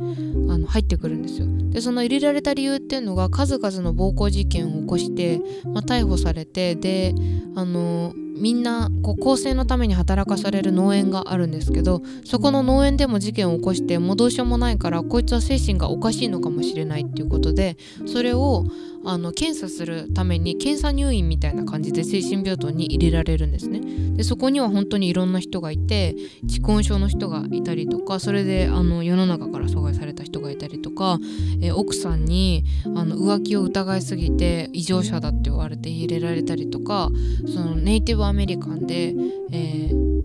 [0.49, 1.47] あの入ってくるんですよ。
[1.69, 7.13] でその入れられた理由っていうのが数々の暴行事件を起こして、まあ、逮捕されてで
[7.55, 17.77] あのみんなこう更生のために働かされる農園があるんですけどそこの農園でも事件を起こしてもうどうしようもないからこいつは精神がおかしいのかもしれないっていうことで
[18.07, 18.65] それを
[19.05, 23.81] あの検査するために検査入院みたいな感じで精神病棟に入れられるんですね。
[24.15, 31.19] でそこには本当にいろんな人がいて蓄音症の人がいたりとかそれであの世の中から阻害された人がいたりとか、
[31.61, 37.09] え奥さんにあの浮気を疑いすぎて異常者だって言われて入れられたりとか
[37.47, 39.13] そのネイティブアメリカンで、
[39.51, 40.23] えー、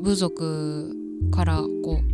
[0.00, 0.94] 部族
[1.30, 2.12] からこう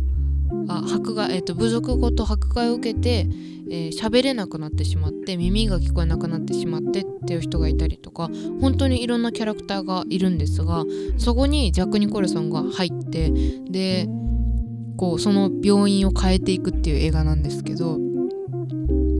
[0.67, 3.27] あ迫害、えーと、部族ごと迫害を受けて
[3.71, 8.29] えー、喋れなくなってしまって耳が聞こえなくなってしまってっていう人がいたりとか
[8.61, 10.85] 本当にいろんなキャラクターがいるんですが
[11.17, 13.31] そこにジャック・ニコルソンが入って
[13.69, 14.07] で
[14.97, 17.97] こうその病院を変えていくっていう映画なんですけど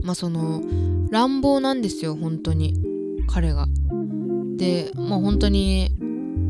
[0.02, 0.62] まあその
[1.10, 2.74] 乱暴なんですよ本当に
[3.28, 3.66] 彼が。
[4.56, 5.90] でまあ本当に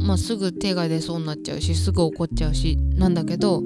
[0.00, 3.62] まあ、すぐ手が出そうになっちゃうしすぐ怒っちゃうしなんだけど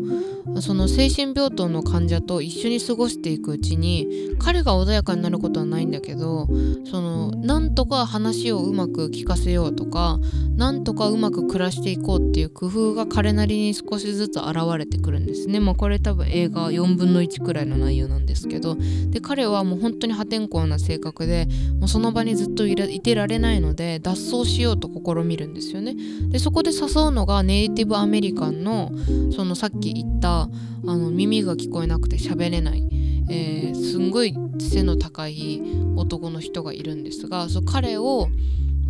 [0.61, 6.47] その精神病棟の患者と一緒に過ごしていくうちに彼が穏やかになることはないんだけど
[6.85, 10.18] そのなんとか話をうまく聞かせようとか
[10.57, 15.59] なんとかうまく暮らしていこうっていう工夫が彼なりに少しずつ現れてくるんですね。
[15.59, 18.77] まあ、これ多分映画4分の1くらいの内容なんですけど
[19.09, 21.49] で彼はもう本当に破天荒な性格で
[21.81, 25.97] もうその場にずっといてられないので脱走しようと試みるんですよね。
[26.29, 28.91] でそこで誘うのがネイティブアメリカンの
[29.35, 30.49] そのさっき言ったあ
[30.85, 32.89] の耳が聞こえなくて喋れない、
[33.31, 35.63] えー、すんごい背の高い
[35.97, 38.29] 男の人がいるんですがそ彼を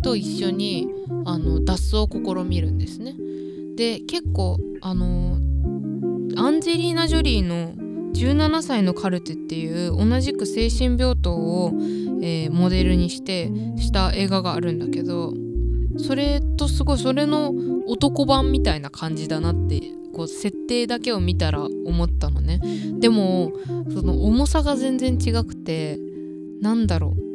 [0.03, 0.87] と一緒に
[1.25, 3.15] あの脱走を試みるんですね。
[3.75, 5.37] で結構あの
[6.37, 7.73] アンジェリーナ・ジョリーの
[8.13, 11.71] 17歳のカルテっていう同じく精神病棟を、
[12.21, 15.33] えー、モデルにしてした映画があるんだけど
[15.97, 17.53] それとすごいそれの
[17.87, 19.81] 男版みたいな感じだなって
[20.13, 22.61] こう設定だけを見たら思ったのね。
[22.99, 23.53] でも
[23.93, 25.99] その重さが全然違くて
[26.61, 27.25] なんだろう。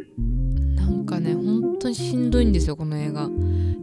[0.75, 3.29] なんかね本当にしんどいんですよこの映画。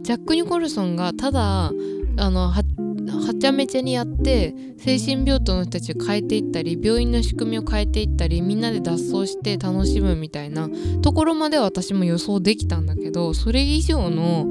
[0.02, 1.72] ジャック・ニコルソンがただ
[2.16, 2.50] あの
[3.10, 10.68] はちゃめちゃにやって精神病棟の人たちを変えていったり病院の仕組みを変えていったりみんなで脱走して楽しむみたいな
[11.02, 14.46] ところまでは私も予想できたんだけどそれ以上の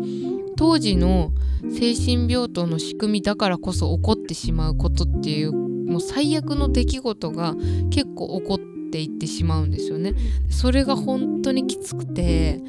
[0.56, 1.32] 当時の
[1.72, 7.56] 精神病棟の仕組みだからこそ起こってしまうことっていうもう最悪の出来事が
[7.90, 10.14] 結構起こってっていってしまうんですよね。
[10.50, 12.62] それが本当にきつくて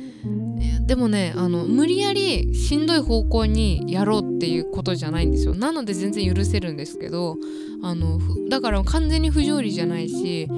[0.87, 7.37] でもねあの無理やりしんどい方向にやろうっていうことじゃないんですよなので全然許せるんですけど
[7.83, 10.49] あのだから完全に不条理じゃないし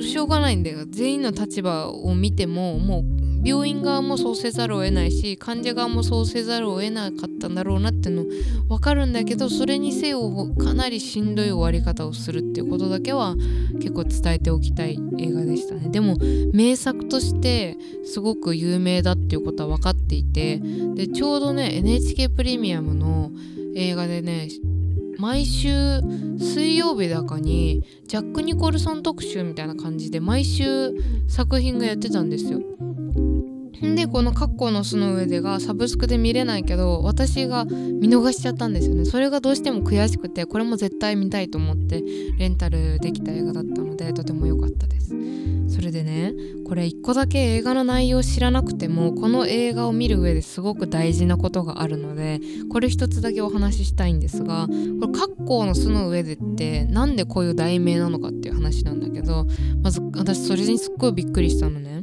[0.00, 8.24] しょうがないんだよ全員の立場を見てももう病院側もそうせざるを得ないし患者側もそうせざるを得なかったんだろうなっていうの
[8.68, 10.20] 分かるんだけどそれにせよ
[10.58, 13.36] かなりしんどい終わり方をするっていうことだけは
[13.80, 16.18] 結構伝えておきたい映画でしたねでも
[16.52, 20.60] 名作としてすごく有名だっていうことは分かっていて
[20.94, 23.30] でちょうどね NHK プレミアムの
[23.74, 24.48] 映画でね
[25.18, 25.70] 毎週
[26.38, 30.92] 水曜日だかにジャック・ニコルソン特集みたいな感じで毎週
[31.26, 32.60] 作品がやってたんですよ。
[33.80, 42.02] でこの「カッコの巣の上で」がサブスクで見れないけど私が見逃しちゃったんですよねそれがどうしても悔しくてこれも絶対見たいと思って
[42.38, 45.14] レンタルできた映画だったのでとても良かったです
[45.68, 46.34] それでね
[46.66, 54.66] これ一個だけ映画の内容知らなくてもこの映画を見る上ですごく大事なことがあるのでこれ一つだけお話ししたいんですが
[55.00, 59.46] これ「格好の巣の上で」ってなんでこういう題名なのかっていう話なんだけど
[59.82, 62.02] まず私それにすっごいびっくりしたのね。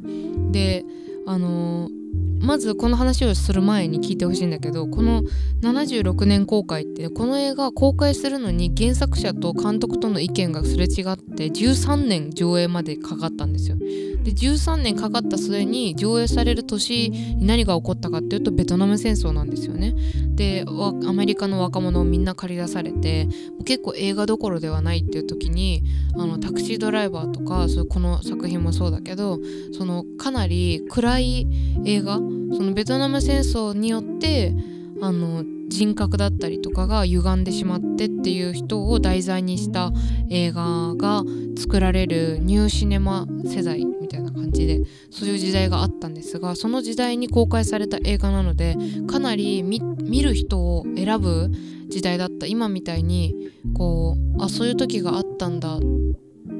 [0.51, 0.85] で
[1.27, 5.23] あのーまずこの話をする前に聞いてほしいんだけどこの
[5.61, 13.77] 76年公開ってこの映画公開するのに原作者と監督との意見がすれ違って13年上映までかかったんですよ。
[13.77, 19.95] で13年かかった末に上映される年に何が起こったかっていうとベトナム戦争なんですよね。
[20.35, 23.27] でアメリカの若者をみんな駆り出されて
[23.65, 25.83] 結構映画どころではないっていう時に
[26.15, 29.39] あのタクシードライバーとかそこの作品もそうだけど
[29.77, 31.47] そのかなり暗い
[31.85, 32.19] 映画
[32.55, 34.53] そのベトナム戦争によって
[35.01, 39.91] あの人格だったりとかが歪んでしまってっていう人を題材にした
[40.29, 41.23] 映画が
[41.57, 49.79] 作られるニューシネマ世代みたいな感じでそういう時代があったんですがその時代に公開された映画なのでかなり見
[50.23, 51.51] る人を選ぶ
[51.87, 55.79] 時代だった今みたいにこうあそういう時があったんだ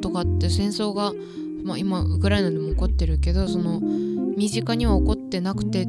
[0.02, 1.14] とかって戦争が、
[1.64, 3.82] まあ、今ウクライナでも起こってるけどその
[4.38, 5.88] 身近には起こってなくてっ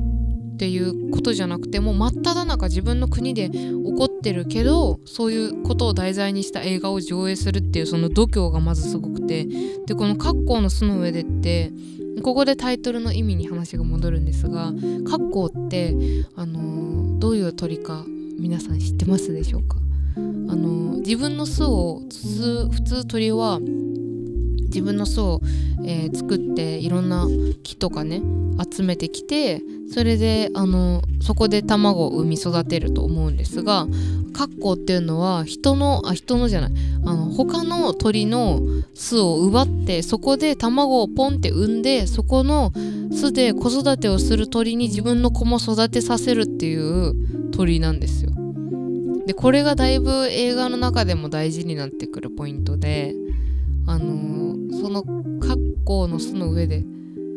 [0.58, 9.46] ていうことじゃなくてもう真っ只中自分の国で起こってるけどそういうことを題材にした映画を上映するっていうその度胸がまずすごくて。
[9.86, 11.72] でこの「格好の巣の上で」って
[12.22, 14.72] ここでタイトルの意味に話が戻るんですが
[15.08, 15.96] 「格好」って
[16.34, 18.04] あの、どういう鳥か
[18.38, 19.76] 皆さん知ってますでしょうか？
[20.16, 20.20] あ
[20.56, 23.60] の、自分の巣を普通鳥は
[24.66, 25.40] 自分の巣を、
[25.84, 27.26] えー、作っていろんな
[27.62, 28.22] 木とかね
[28.72, 33.86] 集めてきてそれであのそこで卵を産み育てると思うんですが
[34.32, 36.72] カッコっていうのは人のあ人のじゃない
[37.04, 38.60] あの他の鳥の
[38.94, 42.72] 巣を奪ってそこで卵をポンって産んでそこの
[43.12, 48.32] 巣で子育てをする鳥に自分の子も育てさせるっていう鳥なんですよ。
[49.26, 53.14] でこれがだいぶ映画の中でも大事になってくるポイントで
[53.86, 54.45] あの
[54.86, 56.84] その格好の巣の上で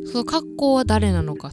[0.06, 1.52] その格好は誰なのか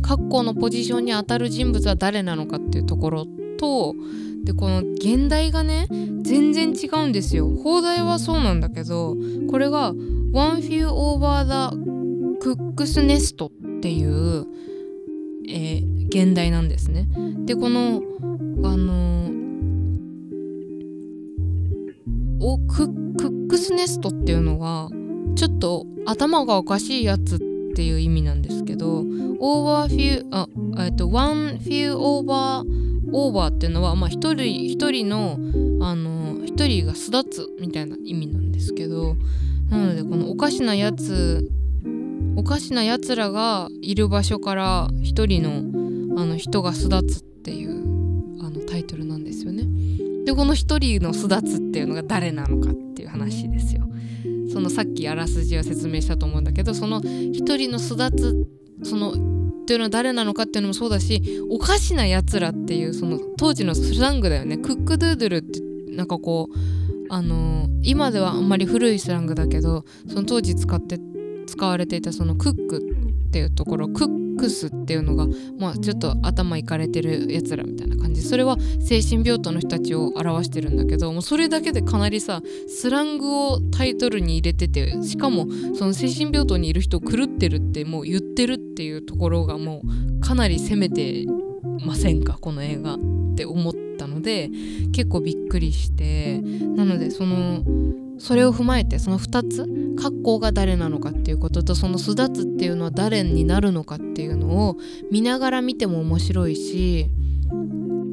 [0.00, 3.26] 格好のポジションに当たる人物は誰なのかっていうところ
[3.58, 3.96] と
[4.44, 5.88] でこの現代がね
[6.22, 7.48] 全然違うんですよ。
[7.48, 9.16] 邦題はそうなんだけど
[9.50, 9.88] これが
[10.32, 11.76] 「One Flew Over the
[12.40, 14.46] Cuckoo's Nest」っていう、
[15.48, 17.08] えー、原題なんですね。
[17.46, 18.00] でこの
[18.62, 19.32] あの、
[22.38, 24.88] お Cuckoo's Nest っていうのは
[25.36, 27.38] ちょっと頭がおかしいやつっ
[27.74, 29.04] ていう意味なんですけど
[29.38, 35.38] オーバーフューあえっとワンフューオーバーオーバーっていうのはまあ一人一人の
[35.80, 39.16] あの一人が巣立つみたいな意味なんですけど
[39.70, 41.50] なのでこのおかしなやつ
[42.36, 49.64] おかしなやつらがいる場所から一人のあの人が巣立つっていうあのタイトルなんですよね。
[50.24, 53.81] でこの一人の巣立つっていうのが誰なのかっていう話ですよ。
[54.52, 58.46] そのさっきあらすじは説明したと思うんだけどその一人の育つ
[58.84, 59.12] その
[59.62, 64.58] っていうのは誰なのかっていうのもそうだしおかしなやつらっていうその当時のスラングだよね。
[64.58, 65.60] クックドゥードゥルって
[65.94, 66.56] なんかこう
[67.08, 70.98] あのー、今ではあんまり古いスラングだけどその当時使って
[71.46, 72.78] 使われていたそのクック
[73.28, 75.26] っていうところクックスっていうのが、
[75.58, 78.22] まあ、ちょっと頭いかれてるやつらみたいな感じ。
[78.22, 89.82] それは精神病棟の人たちを表してるんだけどもうそれだけでかなりさスラングをタイトルに入れててしかもその精神病棟にいる人を狂ってるってもう言ってるっていうところがも
[90.18, 91.26] うかなり攻めて
[91.84, 92.38] ませんか？
[92.40, 92.98] この映画っ
[93.34, 94.50] て思ったので
[94.92, 96.40] 結構びっくりして。
[96.72, 97.62] なのでその
[98.22, 104.76] それを踏まえてその2つ格好が誰なのかっていうこととその巣立つっていうのは誰になるのかっていうのを
[105.10, 107.08] 見ながら見ても面白いし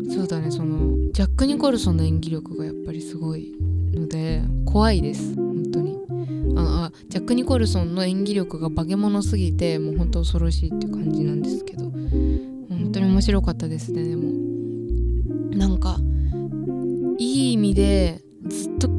[0.09, 3.53] そうだねそのジャック・ニコルソンの演技力がやっぱりすごい
[3.93, 5.95] ので怖いです本当に。
[6.55, 11.91] ああジャック・ニコルソンの演技力が化け物すぎてもう本当恐ろしいっていう感じなんですけど。
[12.69, 14.23] 本当に面白かったですねでも。
[15.55, 15.99] なんか
[17.19, 18.98] いい意味でずっと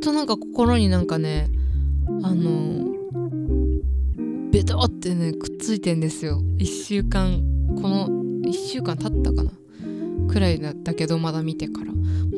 [0.00, 1.48] となんか心になんかね
[2.22, 2.88] あの
[4.50, 6.40] ベトってねくっついてんですよ。
[6.58, 7.42] 1週間
[7.80, 9.52] この1週間経ったかな？
[10.28, 11.92] くらいだったけどまだ見てから。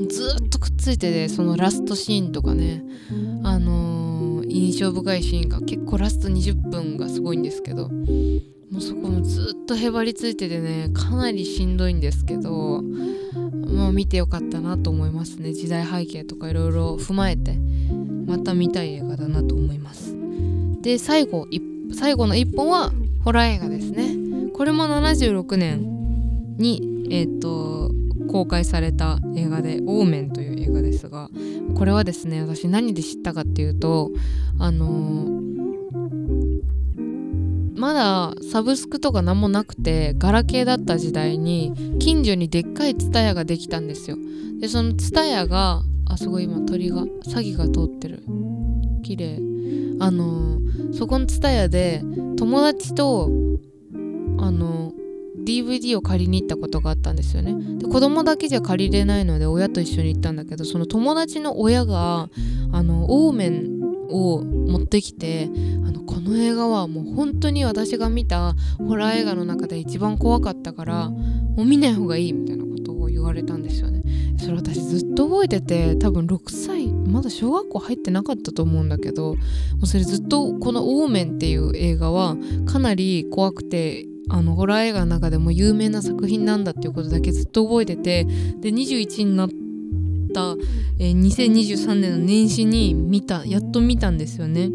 [0.09, 2.83] ずっとくっついててそのラストシーンとかね
[3.45, 12.83] あのー、印象深いシーンが結構ラスト20分がすごいんですけどもうそこもずっとへばりついててねかなりしんどいんですけど
[13.73, 15.53] まあ見てよかったなと思いますね。
[15.53, 17.57] 時代背景とかいろいろ踏まえて
[18.27, 20.15] また見たい映画だなと思います。
[20.83, 21.47] で最後
[21.95, 22.93] 最後の1本は
[23.25, 24.17] ホラー映画ですね。
[24.55, 27.91] これも76年にえっ、と
[28.33, 31.29] 公開された映画で「オーメン」という映画ですが
[31.77, 34.11] これはですね私何で知ったかっていうと
[34.59, 35.42] あのー、
[37.83, 44.17] まだサブスクとか何もなくてガラケーだった時代に近所にでっかいツタヤができたんですよ。
[44.61, 48.23] でそのツタヤがあすごい今鳥が詐欺が通ってる。
[49.03, 49.41] 綺麗。
[49.99, 52.05] あのー、そこのツタヤで
[52.37, 53.29] 友達と
[54.39, 54.93] あの
[55.45, 57.57] DVD を借りに行ったことがあったんですよね。
[57.79, 62.31] で子供だけじゃ借りれないので親と一緒に行ったんだけどその友達の親が
[62.71, 65.49] あのオーメンを持ってきて
[65.87, 74.03] あのこの映画はもう本当に私が見たホラー映画の中で一番怖かったからもう見ない方がいいみたいなことを言われたんですよね。
[74.39, 79.41] それ私ずっと覚えてて多分6歳まだ小学校入ってなかったと思うんだけども
[79.83, 82.37] うそれずっとこの「オーメン」っていう映画は
[82.67, 88.25] かなり怖くてあのホラー映画の中でも有名な作品なんだっていうことだけずっと覚えてて
[88.61, 89.55] で21になった、
[90.99, 94.71] えー、2023年の年始に見たやっと見たんですよね。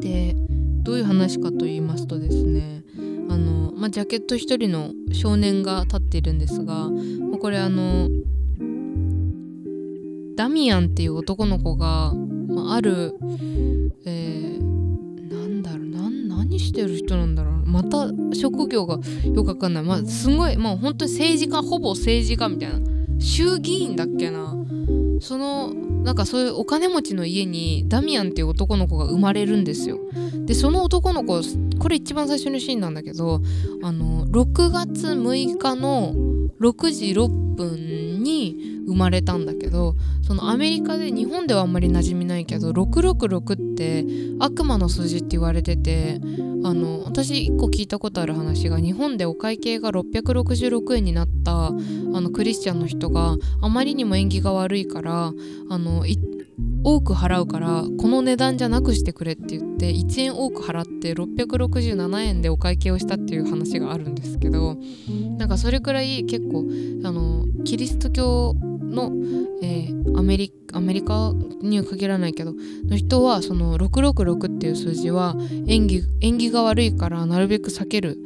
[0.00, 0.34] で
[0.82, 2.82] どういう話かと言いますとですね
[3.28, 6.88] あの、まあ、ジャケット一人の少年が立っているんですが
[7.40, 8.08] これあの
[10.36, 12.14] ダミアンっていう男の子が、
[12.48, 13.14] まあ、ある、
[14.06, 15.88] えー、なんだろう
[16.48, 17.54] 何してる人なんだろう。
[17.66, 18.98] また職業が
[19.34, 19.82] よくわかんない。
[19.82, 22.97] まあすごいまあ本当に政治家ほぼ政治家みたいな。
[23.18, 24.54] 衆議院だっけな。
[25.20, 29.98] そのなんかそういうお金持ちの家にダミアンっていう男の子が生まれるんですよ。
[30.46, 31.40] でその男の子
[31.78, 33.42] これ一番最初のシーンなんだけど
[33.82, 36.14] あの6月6日の
[36.60, 44.04] 6時6分に生まれたんだけどそのアメリカで日本ではあんまり馴染みないけど666って
[44.40, 46.20] 悪魔の数字って言われてて
[46.64, 55.32] あの私1個聞いたことある話が日本でお会計が666円になったあのクリスチャンの人があまりにも縁起が悪いから
[55.70, 56.04] あの
[56.84, 64.76] 多く払うからこの値段じゃなくしてくれって言って1円多く払って667円でお会計をしたっていう話があるんですけど
[65.36, 66.64] なんかそれくらい結構
[67.04, 68.54] あのキリスト教
[68.88, 69.12] の、
[69.62, 71.32] えー、アメリアメリカ
[71.62, 72.54] には限らないけど
[72.86, 75.36] の人はその666っていう数字は
[75.66, 78.18] 縁起縁起が悪いからなるべく避ける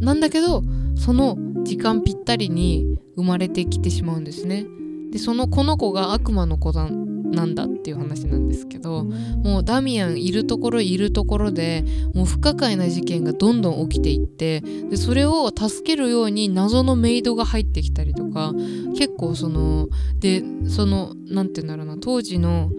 [0.00, 0.62] なんだけど
[0.96, 4.66] その時間ぴったりに生まれてきてしまうんですね。
[5.10, 6.88] でそのこの子が悪魔の子だ
[7.30, 18.52] なんだっていう話なんですけどもうダミアンいるところいるところでもう不可解な事件がどんどん起きていってでそれを助けるように謎のメイドが入ってきたりとか
[18.96, 22.70] 結構そのでその何て言うんだろうな当時の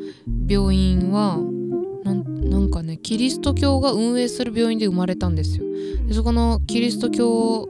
[0.47, 1.39] 病院は
[2.04, 5.66] なんかねキリスト教が運営する病院で生まれたんですよ。
[6.08, 7.70] でそこのキリスト教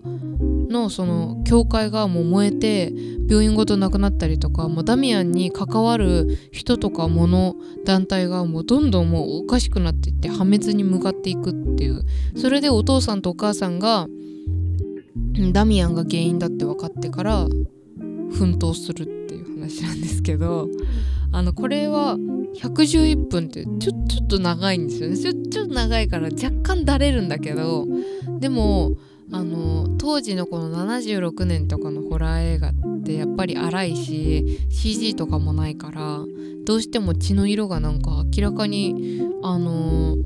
[0.69, 2.93] のその教会がもう燃えて
[3.27, 7.55] 病院ごとなくなったりとかもうダミアンに関わる人とか物
[7.85, 12.03] 団体がもうどんどんもうおかしくなっていって破滅に向かっていくっていう。
[12.35, 14.07] それでお父さんとお母さんが
[15.51, 17.47] ダミアンが原因だって分かってから
[18.31, 20.67] 奮闘するっていう話なんですけど
[21.31, 22.17] あのこれは
[22.55, 25.17] 111分ってちょちょっと長いんですよね。
[25.17, 27.87] ちょちょっと長いから若干だれるんだけど
[28.39, 28.93] でも
[29.31, 32.73] あの当時のこの76年とかのホラー映画っ
[33.03, 36.19] てやっぱり荒いし CG とかもないから
[36.65, 40.17] どうしても血の色がなんか明らかにあの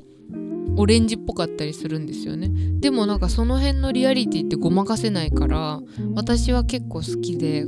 [0.78, 2.50] オレンジっぽかったりするんですよね。
[2.80, 5.82] でもなんかその辺のリアリティってごまかせないから
[6.16, 7.66] 私は結構好きで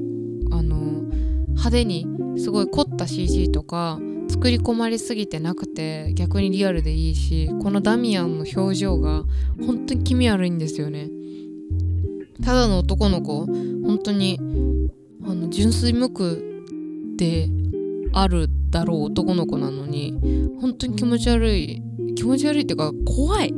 [0.51, 1.03] あの
[1.49, 2.07] 派手に
[2.38, 9.23] すごい凝った CG とか作り込まれすぎてなくて逆にリアルでいいしこのダミアンの表情が
[9.65, 11.09] 本当に気味悪いんですよね
[12.43, 14.39] ただの男の子本当に
[15.23, 16.36] あの純粋無垢
[17.17, 17.49] で
[18.13, 21.81] あるだろう男の子なのに本当に気持ち悪い
[22.15, 23.53] 気持ち悪いっていうか怖い。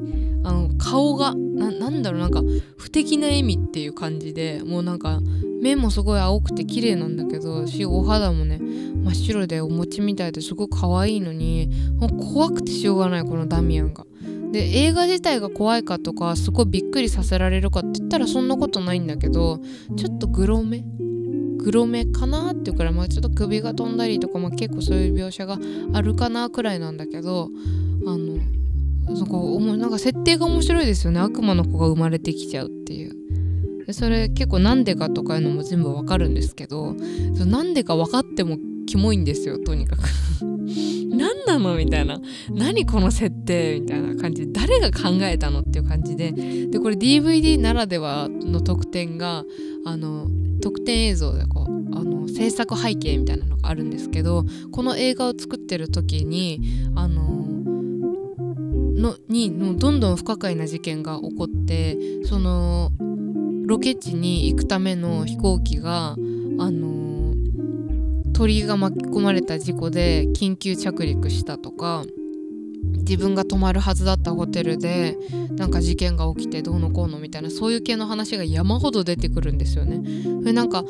[0.47, 2.41] あの顔がなんだろうなんか
[2.77, 5.19] 不敵な笑みっていう感じでもうなんか
[5.61, 11.69] 目もすごい青くて綺麗なんだけどしお肌もね真っ白でお餅みたいですごく可愛いのに
[11.99, 14.05] もう怖くてしょうがないこのダミアンが。
[14.51, 19.59] で映画自体が怖いかとかすごいびっくりさせられるかって言ったらそんなことないんだけど
[19.97, 20.83] ちょっとグロめ
[21.57, 25.57] グロめかなっていうからまあちょっと首が飛んだりとか、まあ、結構そういう描写が
[25.93, 27.49] あるかなくらいなんだけど
[28.05, 28.37] あの
[29.13, 31.19] なんかおもなんか設定が面白いですよね。
[31.21, 33.15] 悪魔の子が生まれてきちゃうっていう。
[33.85, 36.93] でそれ結構なんでかとかいうのも全部わかるんですけど
[37.45, 40.01] なんでか分かってもキモいんですよとにかく。
[41.17, 41.75] 何なの？
[41.75, 42.19] みたいな。
[42.49, 43.79] 何この設定？
[43.79, 44.45] みたいな感じ。
[44.45, 45.61] で誰が考えたの？
[45.61, 46.31] っていう感じで。
[46.31, 49.43] でこれ DVD ならではの特典が
[49.85, 50.27] あの
[50.61, 56.61] 特典映像でこうあの制作背景みたいなのがあるんですけどこの映画を作ってる時に
[56.95, 57.23] あの
[58.95, 62.91] のにのどんどん不可解な事件が起こってその
[63.65, 66.15] ロケ地に行くための飛行機が
[66.59, 66.96] あの
[68.37, 72.03] 鳥が巻き込まれた事故で緊急着陸したとか。
[73.07, 75.17] 自分が泊まるはずだったホテルで
[75.51, 80.01] なんか事件が起きてどうのこうのみたいなそういう系の話が山ほど出てくるんですよね。
[80.43, 80.83] でなんか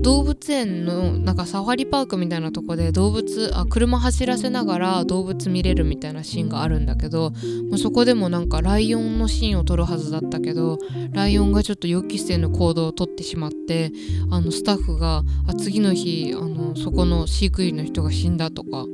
[0.00, 7.30] 動物園のなんかサファリパークみたいなとこで動物あ車走らせながら動物見れるみたいなシーンがあるんだけど
[7.70, 10.78] もうそこでもなんかライオンのシーンを撮るはずだったけど
[11.12, 13.92] ライオンがちょっと予期せぬ行動をとってしまって
[14.30, 18.84] あのスタッフがあ次の日あのそこの飼育員の人が死んだとか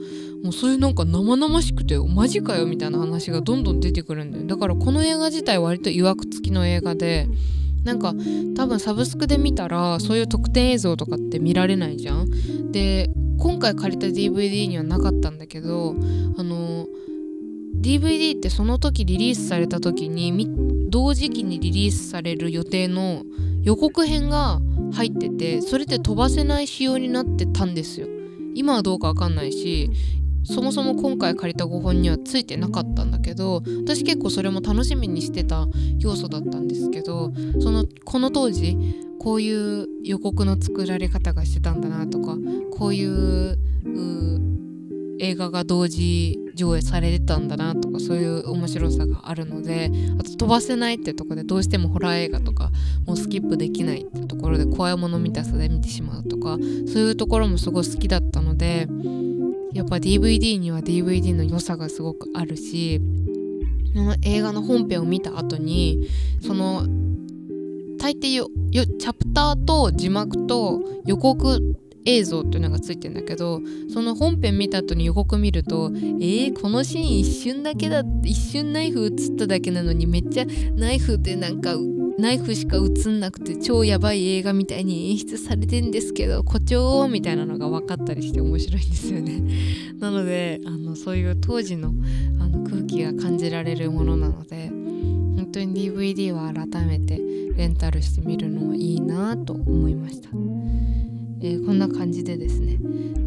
[0.43, 4.47] もうそういうなんか生々しくてマジかよみたいな話がどんどん出てくるんだよ。
[4.47, 7.28] だからこの映画自体割といわくつきの映画で
[7.84, 8.14] なんか
[8.57, 12.72] 多分サブスクで見たらそういう特典映像とかって見られないじゃん。
[12.72, 15.97] で今回借りた DVD にはなかったんだけど
[16.36, 16.86] あの
[17.80, 23.24] DVD ってその時リリースされた時に同時期にリリースされる予定の
[23.62, 24.61] 予告編が
[24.93, 28.09] 入っててそれで飛ばせない仕様になってたんですよ。
[28.55, 29.91] 今はどうかわかんないし
[30.45, 35.66] そもそも今回借りた5本にはついてなかったんだけど私結構それも楽しみにしてた
[35.99, 38.76] 要素だったんですけどそのこの当時
[39.18, 42.36] こういう予告の作られ方がしてたんだなとか
[42.72, 43.59] こういう
[45.20, 52.70] 映画が同時上映されてたんだなとかそういう面白さがあるのであと飛ばせないってとこでどうしてもホラー映画とか
[53.07, 58.88] もうスキップできないってところで怖いもの見たさで見てしまうとかそういうところもすごい好きだったので
[59.72, 63.00] やっぱ DVD には DVD の良さがすごくあるし
[63.94, 66.08] の映画の本編を見た後に
[66.40, 66.86] その
[67.98, 73.60] 大抵よチャプターと字幕と予告映像っていうのがついてんだけど
[73.92, 80.46] その本編見た後に予告見るとえー、このシーン一瞬だけだ一瞬ナイフ映っただけなのにめっちゃ
[80.76, 81.74] ナイフでなんか
[82.18, 89.42] ナイフしか映んなくて超やばい映画みたいに演出されてんですけど誇張みたいなのが分かったりして面白いんですよね。
[90.00, 91.94] なのであのそういう当時の
[92.38, 94.70] あの空気が感じられるものなので
[95.36, 97.20] 本当に DVD は改めて
[97.56, 100.30] レンタルしてみるのはいいなと思いました、
[101.42, 102.78] えー、こんな感じでですね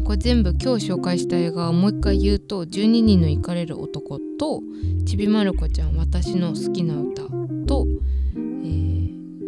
[0.04, 4.62] これ全部今日紹介した映画をもう一回言うと「12人の行かれる男」と
[5.06, 7.22] 「ちびまる子ちゃん私の好きな歌」
[7.66, 7.86] と「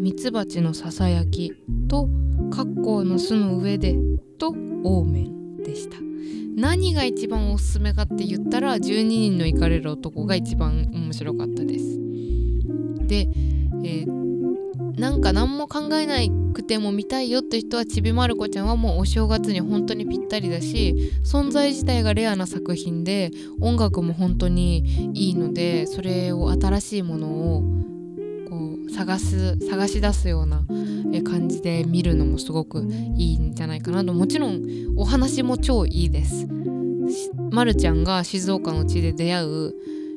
[0.07, 1.53] ミツバチのささやき
[1.89, 2.09] と
[2.53, 3.97] 格好の巣の上で
[4.39, 4.51] と
[4.85, 5.97] オーメンでした。
[6.55, 11.99] 何が一番おすすめかって言ったら12人の行かれる男が一番面白かったです。
[13.09, 13.27] で、
[13.83, 16.19] えー、なんか何も考えな
[16.53, 27.27] くても見たいよって人はちびまる子ちゃんはもうお正月に本当にぴったりだし存在自体がレアな作品で音楽も本当にいいのでそれを新しいもの
[27.57, 27.95] を
[28.95, 30.64] 探す探し出すような
[31.24, 34.62] 感じで見るのもすごくいいんじゃないかなともちろん
[34.97, 36.47] お話も超いいです。
[37.51, 39.74] まるちゃんが静岡の地で出会う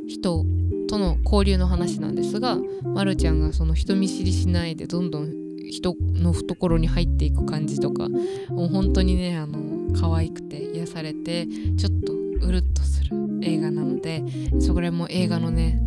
[0.08, 0.46] 人
[0.88, 5.32] との交流の話なんですが、ま、るちゃんがその人見知りしないでどんどん
[5.70, 8.10] 人の懐に入っていく感じとか
[8.50, 11.48] もう本当にねあの可愛くて癒されて
[11.78, 14.24] ちょっとうるっとする映画なので
[14.60, 15.80] それも映画のね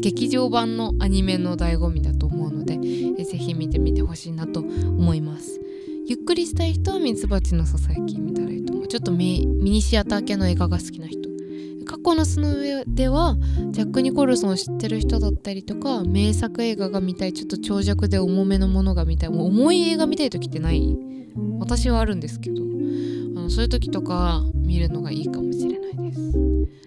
[0.00, 2.78] 劇場版のアニメの醍醐味だと思うので
[3.18, 5.60] えぜひ見てみてほしいなと思います。
[6.06, 8.88] ゆっくりしたい人はミツバチのささやき見たらいいと思う。
[8.88, 11.28] ちょっとミニシアター系の映画が好きな人。
[11.84, 13.36] 過去の巣の上では
[13.70, 17.32] ジャック・ニコルソンを知ってる人だったりとか名作映画が見たい。
[17.32, 19.30] ちょっと長尺で重めのものが見たい。
[19.30, 20.96] もう重い映画見たい時ってない。
[21.58, 22.62] 私はあるんですけど。
[23.36, 26.32] あのそういう時とか見るのがいいかもしれないです。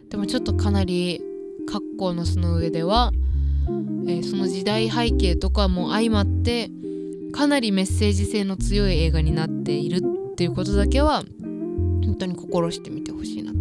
[0.09, 1.21] でもちょっとかなり
[2.01, 3.11] 校の巣の上では、
[4.07, 6.71] えー、その時代背景とかも相まって
[7.31, 11.23] かなりメッセージ性の強い映画になっているっていうことだけは
[12.03, 13.60] 本当に心してみてほしいなと。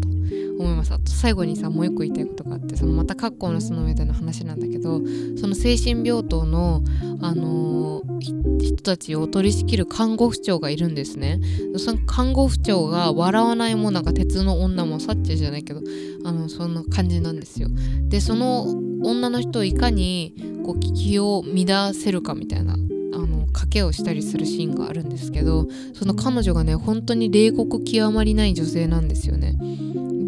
[0.63, 0.93] 思います。
[0.93, 5.01] あと最後にさもう一個言いたいことがあってそのまた格好の巣の上での話なんだけど
[5.41, 6.83] その精神病棟の、
[7.21, 11.41] あのー、人たちを取り仕切る看護婦長がいるんですね。
[11.77, 15.81] その看護婦長が笑わないもなんか鉄の女もサッチャじゃないけど
[16.25, 17.69] あのそんな感じなんですよ。
[18.09, 18.69] でその
[19.03, 20.35] 女の人をいかに
[20.65, 22.77] こう気を乱せるかみたいな
[23.53, 29.59] 賭けをしたりするシーンがあるんですけどその彼女がね本当に冷酷極まりない女性なんですよね。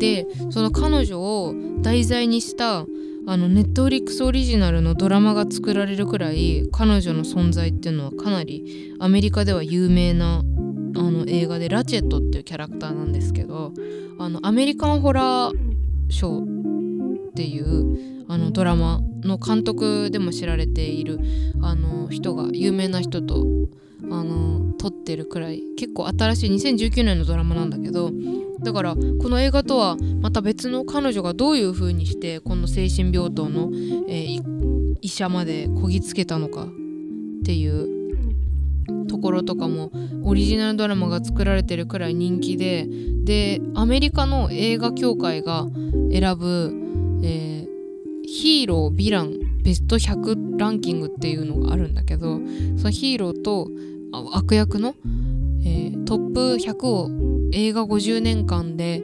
[0.02, 2.86] でその彼女を題材にした
[3.28, 13.72] あのネットフリックスオリジナルのドラマが作られるくらい彼女の存在っていうのはかなりアメリカでは有名なあの映画でラチェットっていうキャラクターなんですけど
[14.18, 21.20] あのアメリカンホラーショーっていうあのドラマの監督でも知られている
[21.62, 23.44] あの人が有名な人と
[24.10, 28.10] あの撮ってるくらい結構新しい2019年のドラマなんだけど
[28.62, 33.70] だからこの映画とはまた別の彼女がどういう風にしてこの精神病棟の、
[34.08, 36.66] えー、医者までこぎつけたのかっ
[37.44, 39.90] ていうところとかも
[40.24, 42.86] オリジナルドラマが作られてるくらい人気で
[43.24, 45.66] でアメリカの映画協会が
[46.10, 46.72] 選ぶ、
[47.22, 52.40] えー、ヒーローヴィランベスト100ランキングっていうのがあるんだけど
[52.76, 53.68] そのヒーローと
[54.34, 54.94] 悪役の、
[55.64, 57.10] えー、トップ100を
[57.52, 59.02] 映画50年間で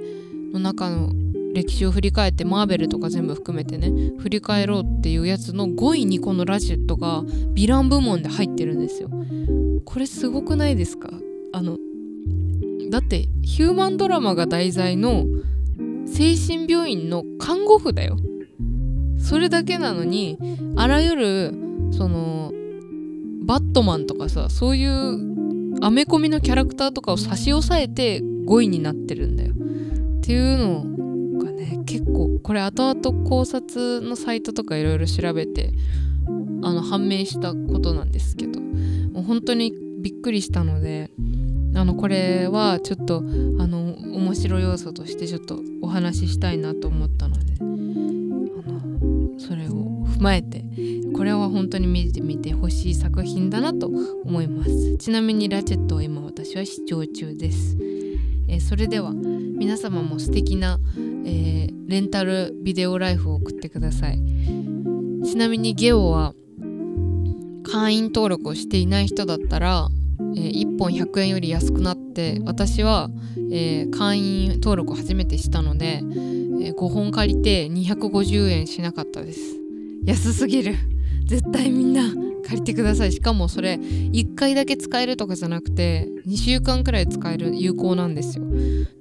[0.52, 1.12] の中の
[1.54, 9.11] 歴史を振り返ってマーベルとか全部含めてね振り返ろうっていうやつの5位にこのラジェットがヴィラン部門で入ってるんですよ。
[9.84, 11.11] これすごくないですか？
[11.52, 11.78] あの
[12.90, 15.24] だってヒューマンドラマが題材の
[16.06, 18.16] 精神病院の看護婦だよ。
[19.18, 20.38] それだけなのに
[20.76, 21.54] あらゆる
[21.92, 22.52] その
[23.42, 25.47] バットマンとかさそういう
[25.81, 29.53] アメコミのキャラクターとかを差し押さえて5位になってるんだよ。
[29.53, 35.72] っていうのがね結構これ後々考察のサイトとかいろいろ調べて
[36.62, 38.61] あの判明したことなんですけど。
[39.18, 41.11] もう本当にびっくりしたので
[41.74, 48.81] あのこれはちょっとあの面白要素としてちょっとお話ししたいなと思ったのであの
[49.39, 50.64] それを踏まえて
[51.14, 53.91] これは本当に見てみてほしい作品だなと
[54.24, 54.97] 思います。
[54.99, 57.76] ちなみにラチェットを今私は視聴中です、
[58.49, 64.20] えー、それでは皆様も素敵な、えー、レンタルビデオライフを送ってください。
[65.24, 66.34] ちなみにゲオは
[67.64, 69.89] 会員登録をしていない人だったら、
[70.36, 73.11] えー、1本100円より安くなって私は、
[73.53, 79.40] えー、会員登録を初めてしたので、ー、5本借りて250円しなかったです。
[80.04, 80.74] 安すぎる。
[81.29, 82.03] 絶対みんな
[82.43, 83.12] 借りてください。
[83.12, 88.45] しかもそれ1回だけ使えるとかじゃなくて2週間くらい使える有効なんですよ。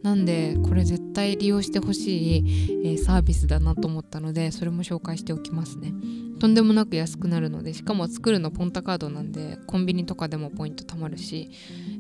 [0.04, 5.94] なんでこれ絶対利用してほしい、えー、サービスだなと思ったのでそれも紹介しておきますね。
[6.40, 11.50] とんでもなく安くなるのでしかも作るのポンタカードなんでコンビニとかでもポイント貯まるし、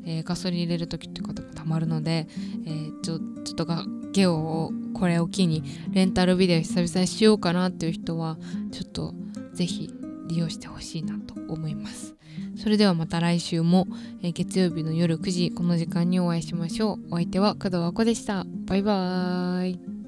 [0.05, 2.27] えー、ガソリン入れる時とかでも貯まるので、
[2.65, 8.37] えー、ちょちょっとがゲオをこれを機にレンタルビデオ久々にしようかなっていう人は
[8.71, 9.13] ちょっと
[9.53, 9.96] 是非
[10.27, 12.15] 利用してほしいなと思います。
[12.55, 13.87] それではまた来週も、
[14.21, 16.99] え、月曜日の夜9時この時間にお会いしましょう。
[17.11, 18.45] お相手は工藤和子でした。
[18.65, 20.06] バイバーイ。